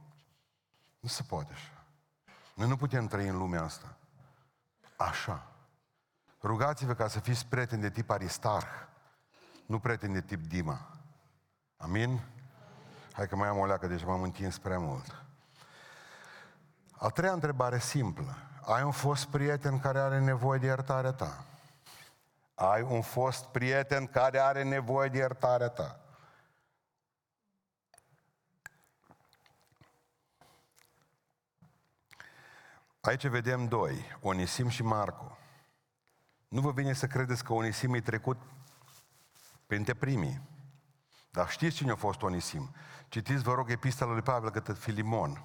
[1.07, 1.71] Nu se poate așa.
[2.53, 3.95] Noi nu putem trăi în lumea asta.
[4.97, 5.47] Așa.
[6.41, 8.67] Rugați-vă ca să fiți prieteni de tip Aristarh,
[9.65, 10.87] nu prieteni de tip Dima.
[11.77, 12.19] Amin?
[13.11, 15.23] Hai că mai am o leacă, deci m-am întins prea mult.
[16.91, 18.35] A treia întrebare simplă.
[18.65, 21.43] Ai un fost prieten care are nevoie de iertarea ta?
[22.55, 25.99] Ai un fost prieten care are nevoie de iertarea ta?
[33.07, 35.37] Aici vedem doi, Onisim și Marco.
[36.47, 38.37] Nu vă vine să credeți că Onisim e trecut
[39.67, 40.41] printre primii.
[41.31, 42.75] Dar știți cine a fost Onisim?
[43.07, 45.43] Citiți, vă rog, epistola lui Pavel către Filimon.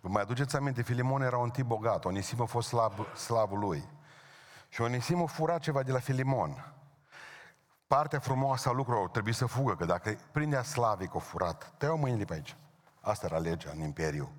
[0.00, 3.88] Vă mai aduceți aminte, Filimon era un tip bogat, Onisim a fost slav, slavul lui.
[4.68, 6.74] Și Onisim a furat ceva de la Filimon.
[7.86, 11.98] Partea frumoasă a lucrurilor trebuie să fugă, că dacă prindea slavic o furat, te iau
[11.98, 12.56] mâinile pe aici.
[13.00, 14.32] Asta era legea în Imperiu.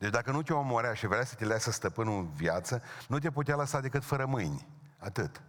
[0.00, 3.30] Deci dacă nu te omorea și vrea să te lasă stăpânul în viață, nu te
[3.30, 4.68] putea lăsa decât fără mâini.
[4.98, 5.42] Atât.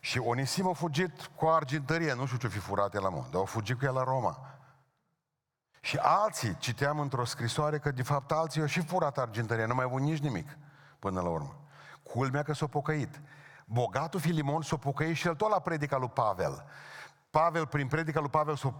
[0.00, 3.40] Și Onisim a fugit cu argintărie, nu știu ce fi furat el la mod, dar
[3.40, 4.58] a fugit cu el la Roma.
[5.80, 9.84] Și alții, citeam într-o scrisoare că de fapt alții au și furat argintăria, nu mai
[9.84, 10.58] avut nici nimic
[10.98, 11.56] până la urmă.
[12.02, 13.20] Culmea că s-a pocăit.
[13.64, 16.64] Bogatul Filimon s-a pocăit și el tot la predica lui Pavel.
[17.30, 18.74] Pavel, prin predica lui Pavel s-a,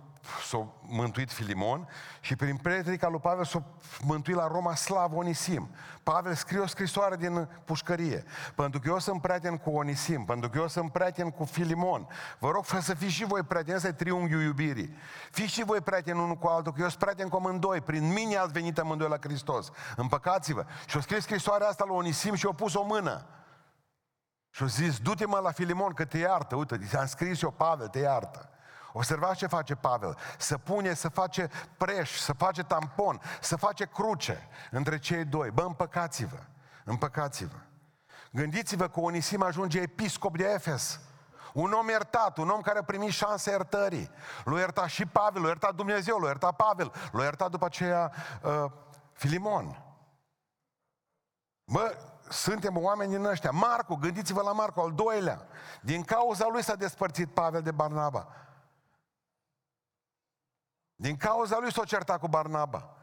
[0.49, 1.89] s-a mântuit Filimon
[2.21, 3.63] și prin predica lui Pavel s-a
[4.01, 5.71] mântuit la Roma Slav Onisim.
[6.03, 8.25] Pavel scrie o scrisoare din pușcărie.
[8.55, 12.09] Pentru că eu sunt prieten cu Onisim, pentru că eu sunt prieten cu Filimon.
[12.39, 14.97] Vă rog să fiți și voi prieteni, ăsta e triunghiul iubirii.
[15.31, 17.81] Fiți și voi prieteni unul cu altul, că eu sunt prieten cu amândoi.
[17.81, 19.71] Prin mine ați venit amândoi la Hristos.
[19.97, 20.65] Împăcați-vă.
[20.87, 23.27] Și o scris scrisoarea asta lui Onisim și o pus o mână.
[24.51, 26.55] Și-a zis, du-te mă la Filimon că te iartă.
[26.57, 28.49] Uite, ți-am scris eu, Pavel, te iartă.
[28.93, 30.19] Observați ce face Pavel.
[30.39, 35.51] Să pune, să face preș, să face tampon, să face cruce între cei doi.
[35.51, 36.39] Bă, împăcați-vă.
[36.85, 37.57] Împăcați-vă.
[38.33, 41.01] Gândiți-vă că Onisim ajunge episcop de Efes.
[41.53, 44.11] Un om iertat, un om care a primit șanse iertării.
[44.45, 48.65] L-a iertat și Pavel, l-a iertat Dumnezeu, l-a iertat Pavel, l-a iertat după aceea uh,
[49.13, 49.85] Filimon.
[51.65, 51.97] Bă,
[52.31, 53.51] suntem oameni din ăștia.
[53.51, 55.47] Marcu, gândiți-vă la Marcu, al doilea.
[55.81, 58.29] Din cauza lui s-a despărțit Pavel de Barnaba.
[60.97, 62.95] Din cauza lui s-a certat cu Barnaba.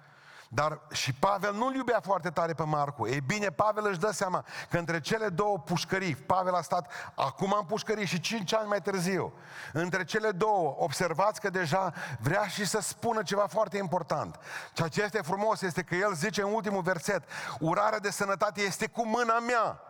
[0.48, 3.08] Dar și Pavel nu-l iubea foarte tare pe Marcu.
[3.08, 7.56] Ei bine, Pavel își dă seama că între cele două pușcării, Pavel a stat acum
[7.60, 9.34] în pușcării și cinci ani mai târziu,
[9.74, 14.40] între cele două, observați că deja vrea și să spună ceva foarte important.
[14.74, 17.24] Ceea ce este frumos este că el zice în ultimul verset,
[17.60, 19.82] urarea de sănătate este cu mâna mea.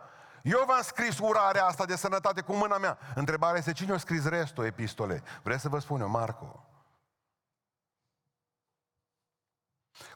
[0.42, 2.98] Eu v-am scris urarea asta de sănătate cu mâna mea.
[3.14, 5.22] Întrebarea este cine a scris restul epistolei?
[5.42, 6.67] Vreți să vă spun eu, Marco.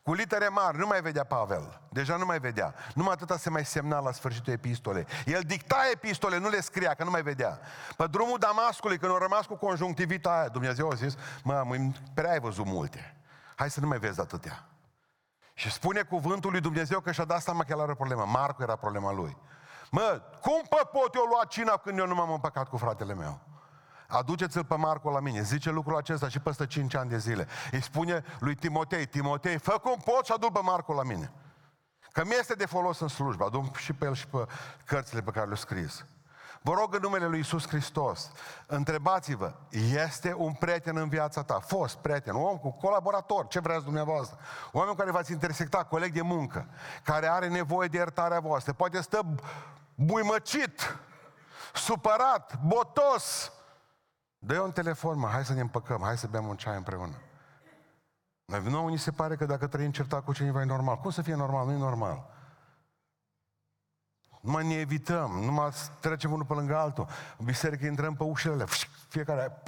[0.03, 1.81] Cu litere mari nu mai vedea Pavel.
[1.91, 2.75] Deja nu mai vedea.
[2.95, 5.07] Numai atâta se mai semna la sfârșitul epistolei.
[5.27, 7.61] El dicta epistole, nu le scria, că nu mai vedea.
[7.97, 11.67] Pe drumul Damascului, când au rămas cu conjunctivita aia, Dumnezeu a zis, mă,
[12.15, 13.17] prea ai văzut multe.
[13.55, 14.67] Hai să nu mai vezi atâtea.
[15.55, 18.25] Și spune cuvântul lui Dumnezeu că și-a dat seama că el are o problemă.
[18.25, 19.37] Marco era problema lui.
[19.91, 23.41] Mă, cum pot eu lua cina când eu nu m-am împăcat cu fratele meu?
[24.13, 25.43] Aduceți-l pe Marco la mine.
[25.43, 27.47] Zice lucrul acesta și peste 5 ani de zile.
[27.71, 31.33] Îi spune lui Timotei, Timotei, fă cum poți și adu pe Marco la mine.
[32.13, 33.45] Că mi este de folos în slujba.
[33.45, 34.47] Adu și pe el și pe
[34.85, 36.05] cărțile pe care le-a scris.
[36.65, 38.31] Vă rog în numele Lui Isus Hristos,
[38.67, 39.55] întrebați-vă,
[40.05, 44.39] este un prieten în viața ta, fost prieten, om cu colaborator, ce vreți dumneavoastră,
[44.73, 46.67] oameni care v-ați intersectat, coleg de muncă,
[47.05, 49.21] care are nevoie de iertarea voastră, poate stă
[49.95, 50.99] buimăcit,
[51.75, 53.53] supărat, botos,
[54.45, 57.15] dă un telefon, mă, hai să ne împăcăm, hai să bem un ceai împreună.
[58.45, 60.97] Noi nouă ni se pare că dacă trăim certat cu cineva e normal.
[60.97, 61.67] Cum să fie normal?
[61.67, 62.31] Nu e normal.
[64.41, 65.71] Numai ne evităm, numai
[66.01, 67.09] trecem unul pe lângă altul.
[67.37, 68.65] În biserică intrăm pe ușile
[69.09, 69.63] fiecare...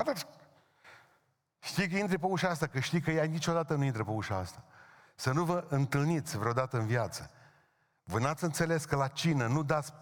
[1.61, 4.37] Știi că intri pe ușa asta, că știi că ea niciodată nu intră pe ușa
[4.37, 4.65] asta.
[5.15, 7.31] Să nu vă întâlniți vreodată în viață.
[8.05, 9.93] Vă n-ați înțeles că la cină nu dați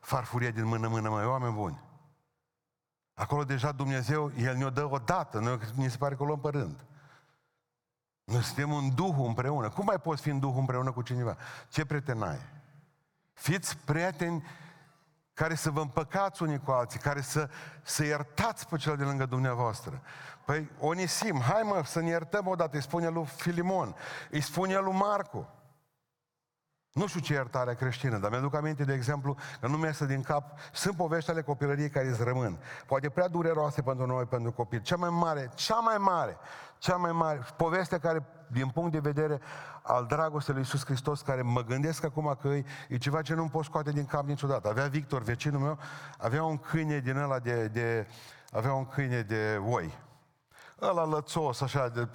[0.00, 1.87] farfuria din mână-mână, mai oameni buni.
[3.18, 6.40] Acolo deja Dumnezeu, El ne-o dă o dată, noi mi se pare că o luăm
[6.40, 6.84] pe rând.
[8.24, 9.68] Noi suntem în Duhul împreună.
[9.68, 11.36] Cum mai poți fi în Duhul împreună cu cineva?
[11.68, 12.38] Ce prieten ai?
[13.32, 14.46] Fiți prieteni
[15.34, 17.50] care să vă împăcați unii cu alții, care să,
[17.82, 20.02] să iertați pe cel de lângă dumneavoastră.
[20.44, 23.94] Păi, Onisim, hai mă să ne iertăm odată, îi spune lui Filimon,
[24.30, 25.48] îi spune lui Marco.
[26.92, 30.58] Nu știu ce iertare creștină, dar mi-aduc aminte, de exemplu, că nu mi din cap,
[30.72, 32.58] sunt povești ale copilăriei care îți rămân.
[32.86, 34.80] Poate prea dureroase pentru noi, pentru copil.
[34.80, 36.36] Cea mai mare, cea mai mare,
[36.78, 39.40] cea mai mare, povestea care, din punct de vedere
[39.82, 43.50] al dragostei lui Iisus Hristos, care mă gândesc acum că e, e ceva ce nu-mi
[43.50, 44.68] pot scoate din cap niciodată.
[44.68, 45.78] Avea Victor, vecinul meu,
[46.18, 48.06] avea un câine din ăla de, de
[48.52, 49.98] avea un câine de oi.
[50.80, 52.08] Ăla lățos, așa, de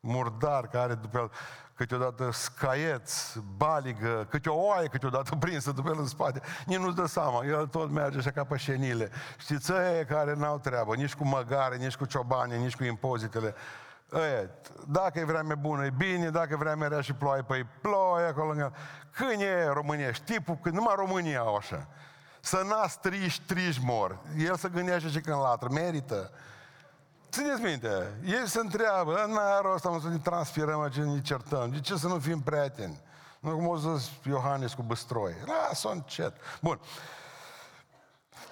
[0.00, 1.30] murdar, care după el
[1.76, 6.40] câteodată scaieț, baligă, câte o oaie câteodată prinsă după el în spate.
[6.66, 9.10] Nici nu-ți dă seama, el tot merge așa ca pe șenile.
[9.38, 13.54] Știți, ăia care n-au treabă, nici cu măgare, nici cu ciobane, nici cu impozitele.
[14.12, 14.50] Ăia,
[14.86, 18.48] dacă e vreme bună, e bine, dacă e vreme rea și ploaie, păi ploaie acolo
[18.48, 18.72] lângă.
[19.10, 21.86] Când e românești, tipul, când numai România au așa.
[22.40, 24.18] Să n-a triși, triși mor.
[24.38, 26.30] El se gândește și când latră, merită.
[27.36, 31.96] Țineți minte, ei se întreabă, n-a rost să ne transpirăm, ce ne certăm, de ce
[31.96, 33.00] să nu fim prieteni?
[33.40, 35.34] Nu cum o zis Iohannes cu Băstroi.
[35.44, 36.36] Lasă-o încet.
[36.62, 36.80] Bun.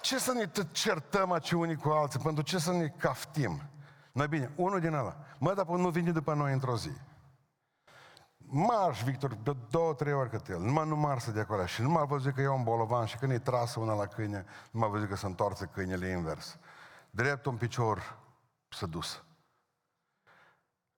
[0.01, 2.21] Ce să ne certăm aici unii cu alții?
[2.21, 3.63] Pentru ce să ne caftim?
[4.13, 5.17] Noi bine, unul din ăla.
[5.39, 6.93] Mă, dar nu vine după noi într-o zi.
[8.39, 10.61] Marș, Victor, de două, trei ori cât el.
[10.61, 11.67] Numai nu marsă de acolo.
[11.67, 14.45] Și nu m-a văzut că e un bolovan și când e trasă una la câine,
[14.71, 16.59] nu m-a văzut că se întoarce câinele invers.
[17.11, 18.23] Drept un picior
[18.75, 19.23] s-a dus.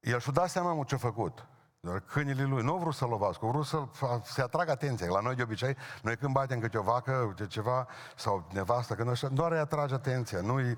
[0.00, 1.46] El și-a dat seama ce-a făcut.
[1.80, 3.86] Dar câinile lui nu au vrut să-l lovească, au vrut să
[4.24, 5.06] se atragă atenția.
[5.08, 9.10] La noi, de obicei, noi când batem câte o vacă, de ceva, sau nevastă, când
[9.10, 10.40] așa, doar îi atrage atenția.
[10.40, 10.76] Nu-i,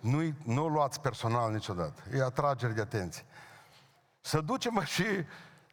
[0.00, 2.02] nu-i, nu luați personal niciodată.
[2.12, 3.24] E atragere de atenție.
[4.20, 5.04] Să duce, mă, și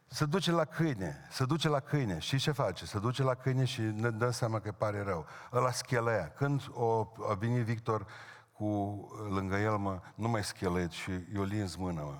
[0.06, 2.18] să duce la câine, să duce la câine.
[2.18, 2.86] Și ce face?
[2.86, 5.26] Să duce la câine și ne dăm seama că pare rău.
[5.52, 6.32] Ăla schelea.
[6.36, 8.06] Când o, a venit Victor
[8.58, 12.18] cu lângă el, mă, nu mai schelet și eu lins mână, mă.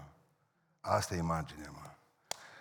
[0.81, 1.91] Asta e imaginea, mă.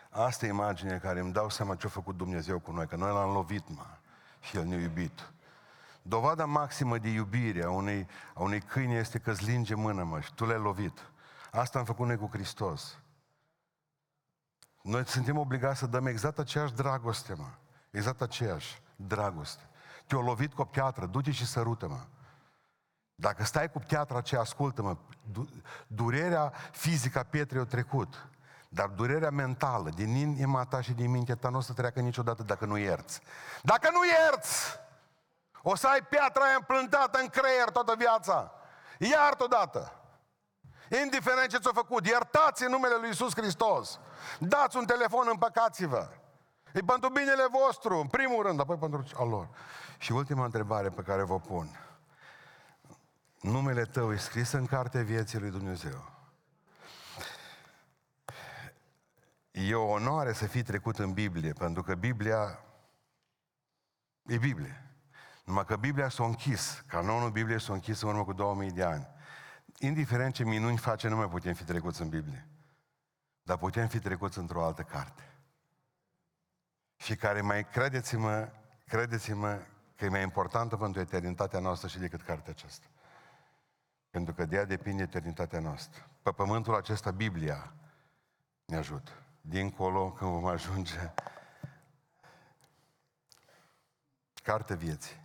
[0.10, 3.14] Asta e imaginea care îmi dau seama ce a făcut Dumnezeu cu noi, că noi
[3.14, 3.86] l-am lovit, mă,
[4.40, 5.32] și El ne-a iubit.
[6.02, 10.20] Dovada maximă de iubire a unei, a unei câini este că îți linge mână, mă,
[10.20, 11.10] și tu le-ai lovit.
[11.52, 13.00] Asta am făcut noi cu Hristos.
[14.82, 17.50] Noi suntem obligați să dăm exact aceeași dragoste, mă.
[17.92, 19.70] Exact aceeași dragoste.
[20.08, 22.06] Te-a lovit cu o piatră, du-te și sărută-mă.
[23.20, 24.98] Dacă stai cu piatra aceea, ascultă-mă,
[25.88, 28.28] durerea fizică a pietrei a trecut,
[28.70, 32.44] dar durerea mentală din inima ta și din mintea ta nu o să treacă niciodată
[32.44, 33.22] dacă nu ierți.
[33.64, 34.80] Dacă nu ierți,
[35.62, 38.52] o să ai piatra aia împlântată în creier toată viața.
[39.00, 40.02] Iartă odată.
[41.04, 44.00] Indiferent ce ți-a făcut, iertați în numele Lui Isus Hristos.
[44.40, 46.10] Dați un telefon, împăcați-vă.
[46.74, 49.50] E pentru binele vostru, în primul rând, apoi pentru al lor.
[49.98, 51.87] Și ultima întrebare pe care vă pun
[53.42, 56.12] numele tău e scris în cartea vieții lui Dumnezeu.
[59.52, 62.60] E o onoare să fii trecut în Biblie, pentru că Biblia
[64.26, 64.82] e Biblie.
[65.46, 69.08] Numai că Biblia s-a închis, canonul Bibliei s-a închis în urmă cu 2000 de ani.
[69.80, 72.48] Indiferent ce minuni face, nu mai putem fi trecuți în Biblie.
[73.44, 75.32] Dar putem fi trecuți într-o altă carte.
[76.96, 78.52] Și care mai, credeți-mă,
[78.88, 79.62] credeți-mă
[79.96, 82.88] că e mai importantă pentru eternitatea noastră și decât cartea aceasta.
[84.18, 86.10] Pentru că de ea depinde eternitatea noastră.
[86.22, 87.74] Pe pământul acesta, Biblia
[88.66, 89.12] ne ajută.
[89.42, 91.14] Dincolo, când vom ajunge,
[94.44, 95.24] carte vieții.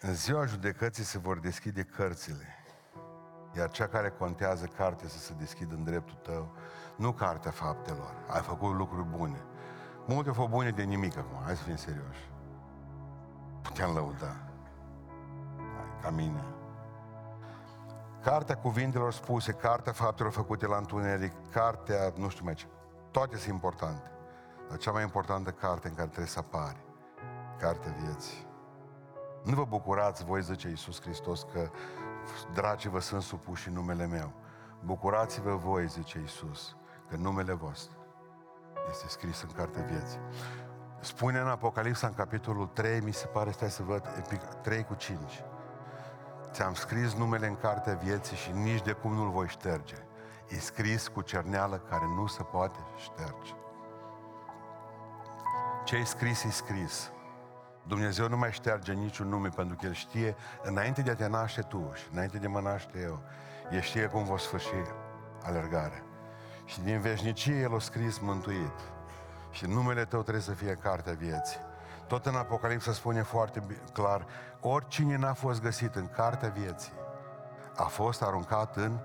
[0.00, 2.46] În ziua judecății se vor deschide cărțile.
[3.56, 6.56] Iar cea care contează carte să se deschidă în dreptul tău,
[6.96, 8.14] nu cartea faptelor.
[8.28, 9.44] Ai făcut lucruri bune.
[10.06, 12.30] Multe au fost bune de nimic acum, hai să fim serioși.
[13.62, 14.36] Puteam lăuda.
[15.56, 16.57] Hai, ca mine.
[18.28, 22.66] Cartea cuvintelor spuse, cartea faptelor făcute la întuneric, cartea, nu știu mai ce.
[23.10, 24.10] Toate sunt importante.
[24.68, 26.84] Dar cea mai importantă carte în care trebuie să apare,
[27.58, 28.46] cartea vieții.
[29.44, 31.70] Nu vă bucurați voi, zice Iisus Hristos, că
[32.52, 34.32] dragii vă sunt supuși în numele meu.
[34.84, 36.76] Bucurați-vă voi, zice Iisus,
[37.08, 37.96] că numele vostru
[38.90, 40.20] este scris în cartea vieții.
[41.00, 44.02] Spune în Apocalipsa, în capitolul 3, mi se pare, stai să văd,
[44.62, 45.42] 3 cu 5.
[46.52, 49.96] Ți-am scris numele în cartea vieții și nici de cum nu-l voi șterge.
[50.48, 53.52] E scris cu cerneală care nu se poate șterge.
[55.84, 57.10] Ce ai scris, e scris.
[57.82, 61.60] Dumnezeu nu mai șterge niciun nume pentru că El știe, înainte de a te naște
[61.60, 63.22] tu și înainte de mă naște eu,
[63.70, 64.72] El știe cum va sfârși
[65.42, 66.02] alergarea.
[66.64, 68.80] Și din veșnicie El a scris mântuit.
[69.50, 71.60] Și numele tău trebuie să fie cartea vieții.
[72.08, 74.26] Tot în Apocalipsa spune foarte clar,
[74.60, 76.92] oricine n-a fost găsit în cartea vieții,
[77.76, 78.98] a fost aruncat în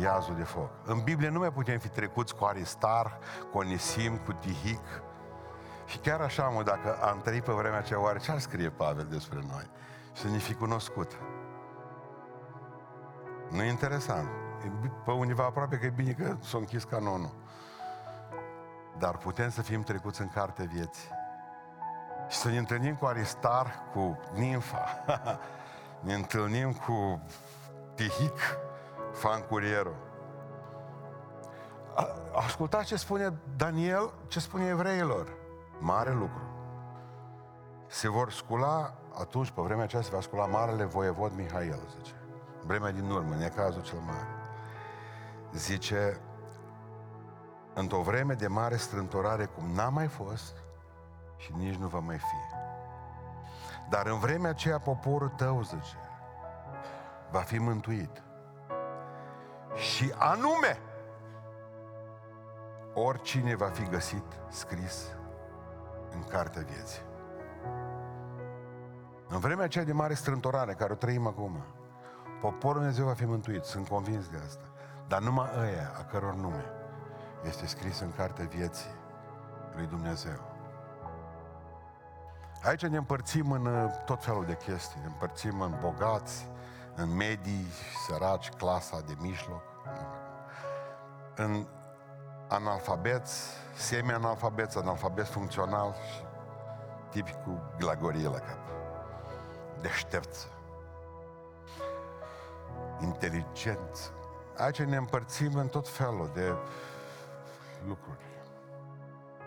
[0.00, 0.70] iazul de foc.
[0.84, 3.18] În Biblie nu mai putem fi trecuți cu Aristar,
[3.50, 5.02] cu Onisim, cu Tihic,
[5.86, 9.06] și chiar așa, mă, dacă am trăit pe vremea aceea, oare ce ar scrie Pavel
[9.10, 9.70] despre noi?
[10.12, 11.18] Să ne fi cunoscut.
[13.50, 14.28] Nu e interesant.
[15.04, 17.34] Pe undeva aproape că e bine că s-a închis canonul.
[18.98, 21.08] Dar putem să fim trecuți în carte vieții.
[22.30, 25.04] Și să ne întâlnim cu Aristar, cu Ninfa,
[26.06, 27.22] ne întâlnim cu
[27.94, 28.38] Tihic,
[29.12, 29.90] Fancuriero.
[32.34, 35.28] Ascultați ce spune Daniel, ce spune evreilor.
[35.78, 36.42] Mare lucru.
[37.86, 42.12] Se vor scula, atunci, pe vremea aceea, se va scula Marele Voievod Mihail, zice.
[42.66, 44.26] Vremea din urmă, în cazul cel mare.
[45.52, 46.20] Zice,
[47.74, 50.56] într-o vreme de mare strântorare cum n-a mai fost
[51.40, 52.58] și nici nu va mai fi.
[53.88, 55.96] Dar în vremea aceea poporul tău, zice,
[57.30, 58.22] va fi mântuit.
[59.74, 60.78] Și anume,
[62.94, 65.06] oricine va fi găsit scris
[66.14, 67.02] în cartea vieții.
[69.28, 71.64] În vremea aceea de mare strântorare care o trăim acum,
[72.40, 74.64] poporul Dumnezeu va fi mântuit, sunt convins de asta.
[75.08, 76.64] Dar numai ăia, a căror nume,
[77.44, 78.94] este scris în cartea vieții
[79.74, 80.49] lui Dumnezeu.
[82.62, 85.00] Aici ne împărțim în uh, tot felul de chestii.
[85.00, 86.48] Ne împărțim în bogați,
[86.94, 87.66] în medii,
[88.06, 89.62] săraci, clasa de mijloc,
[91.36, 91.66] în
[92.48, 93.42] analfabeți,
[93.74, 96.24] semi-analfabeți, analfabeți funcțional și
[97.10, 98.58] tipi cu glagorie la cap.
[99.80, 100.46] Deștepță.
[103.00, 104.10] Inteligență.
[104.56, 106.54] Aici ne împărțim în tot felul de
[107.86, 108.24] lucruri.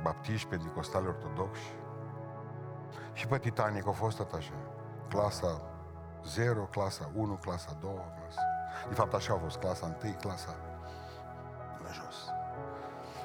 [0.02, 1.74] Baptiști, pentecostali, ortodoxi.
[3.14, 4.54] Și pe Titanic au fost tot așa.
[5.10, 5.62] Clasa
[6.26, 8.42] 0, clasa 1, clasa 2, clasa...
[8.88, 10.56] De fapt, așa au fost clasa 1, clasa
[11.94, 12.30] jos.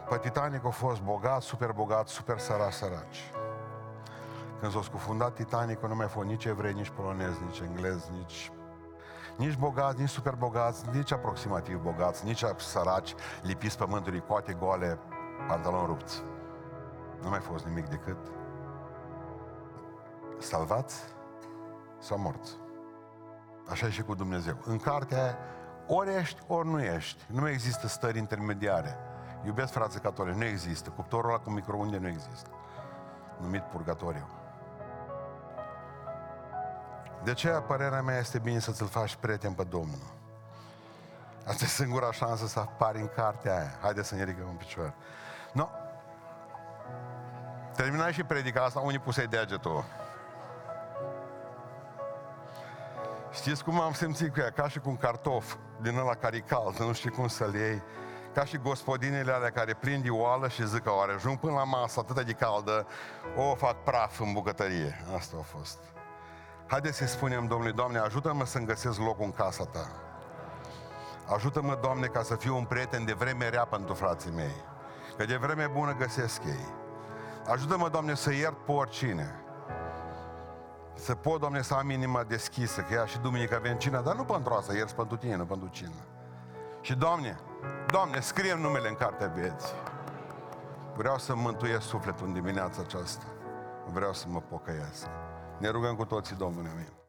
[0.09, 3.31] Pe Titanic a fost bogat, super bogat, super săraci, săraci.
[4.61, 8.53] Când s-a scufundat Titanic, nu mai a fost nici evrei, nici polonezi, nici englezi, nici
[9.37, 14.99] nici bogați, nici super bogați, nici aproximativ bogați, nici săraci, lipiți pământului, coate goale,
[15.49, 16.23] pantaloni rupți.
[17.23, 18.17] Nu mai fost nimic decât
[20.39, 21.03] salvați
[21.99, 22.57] sau morți.
[23.69, 24.57] Așa e și cu Dumnezeu.
[24.65, 25.39] În cartea aia,
[25.87, 27.25] ori ești, ori nu ești.
[27.27, 28.97] Nu există stări intermediare.
[29.45, 30.91] Iubesc frații catolici, nu există.
[30.91, 32.49] Cuptorul ăla cu microunde nu există.
[33.41, 34.27] Numit purgatoriu.
[37.23, 40.17] De ce părerea mea este bine să-ți-l faci prieten pe Domnul.
[41.47, 43.79] Asta e singura șansă să apari în cartea aia.
[43.81, 44.95] Haideți să ne ridicăm în picioare.
[45.53, 45.69] No.
[47.75, 49.85] Terminai și predica asta, unii pusei degetul.
[53.31, 54.51] Știți cum am simțit cu ea?
[54.51, 57.83] Ca și cu un cartof din ăla care e cald, nu știi cum să-l iei
[58.35, 62.01] Ca și gospodinele alea care prind oală și zic că oare ajung până la masă
[62.01, 62.87] atât de caldă,
[63.37, 65.05] o fac praf în bucătărie.
[65.17, 65.79] Asta a fost.
[66.67, 69.91] Haideți să spunem Domnului, Doamne, ajută-mă să-mi găsesc locul în casa Ta.
[71.35, 74.65] Ajută-mă, Doamne, ca să fiu un prieten de vreme rea pentru frații mei.
[75.17, 76.67] Că de vreme bună găsesc ei.
[77.47, 79.43] Ajută-mă, Doamne, să iert pe oricine.
[80.99, 84.25] Să pot, Doamne, să am inima deschisă, că ea și duminică avem cină, dar nu
[84.25, 86.05] pentru asta, ierți pentru tine, nu pentru cină.
[86.81, 87.39] Și, Doamne,
[87.87, 89.75] Doamne, scrie numele în cartea vieții.
[90.97, 93.25] Vreau să mântuiesc sufletul în dimineața aceasta.
[93.93, 95.07] Vreau să mă pocăiesc.
[95.59, 97.08] Ne rugăm cu toții, Domnule meu.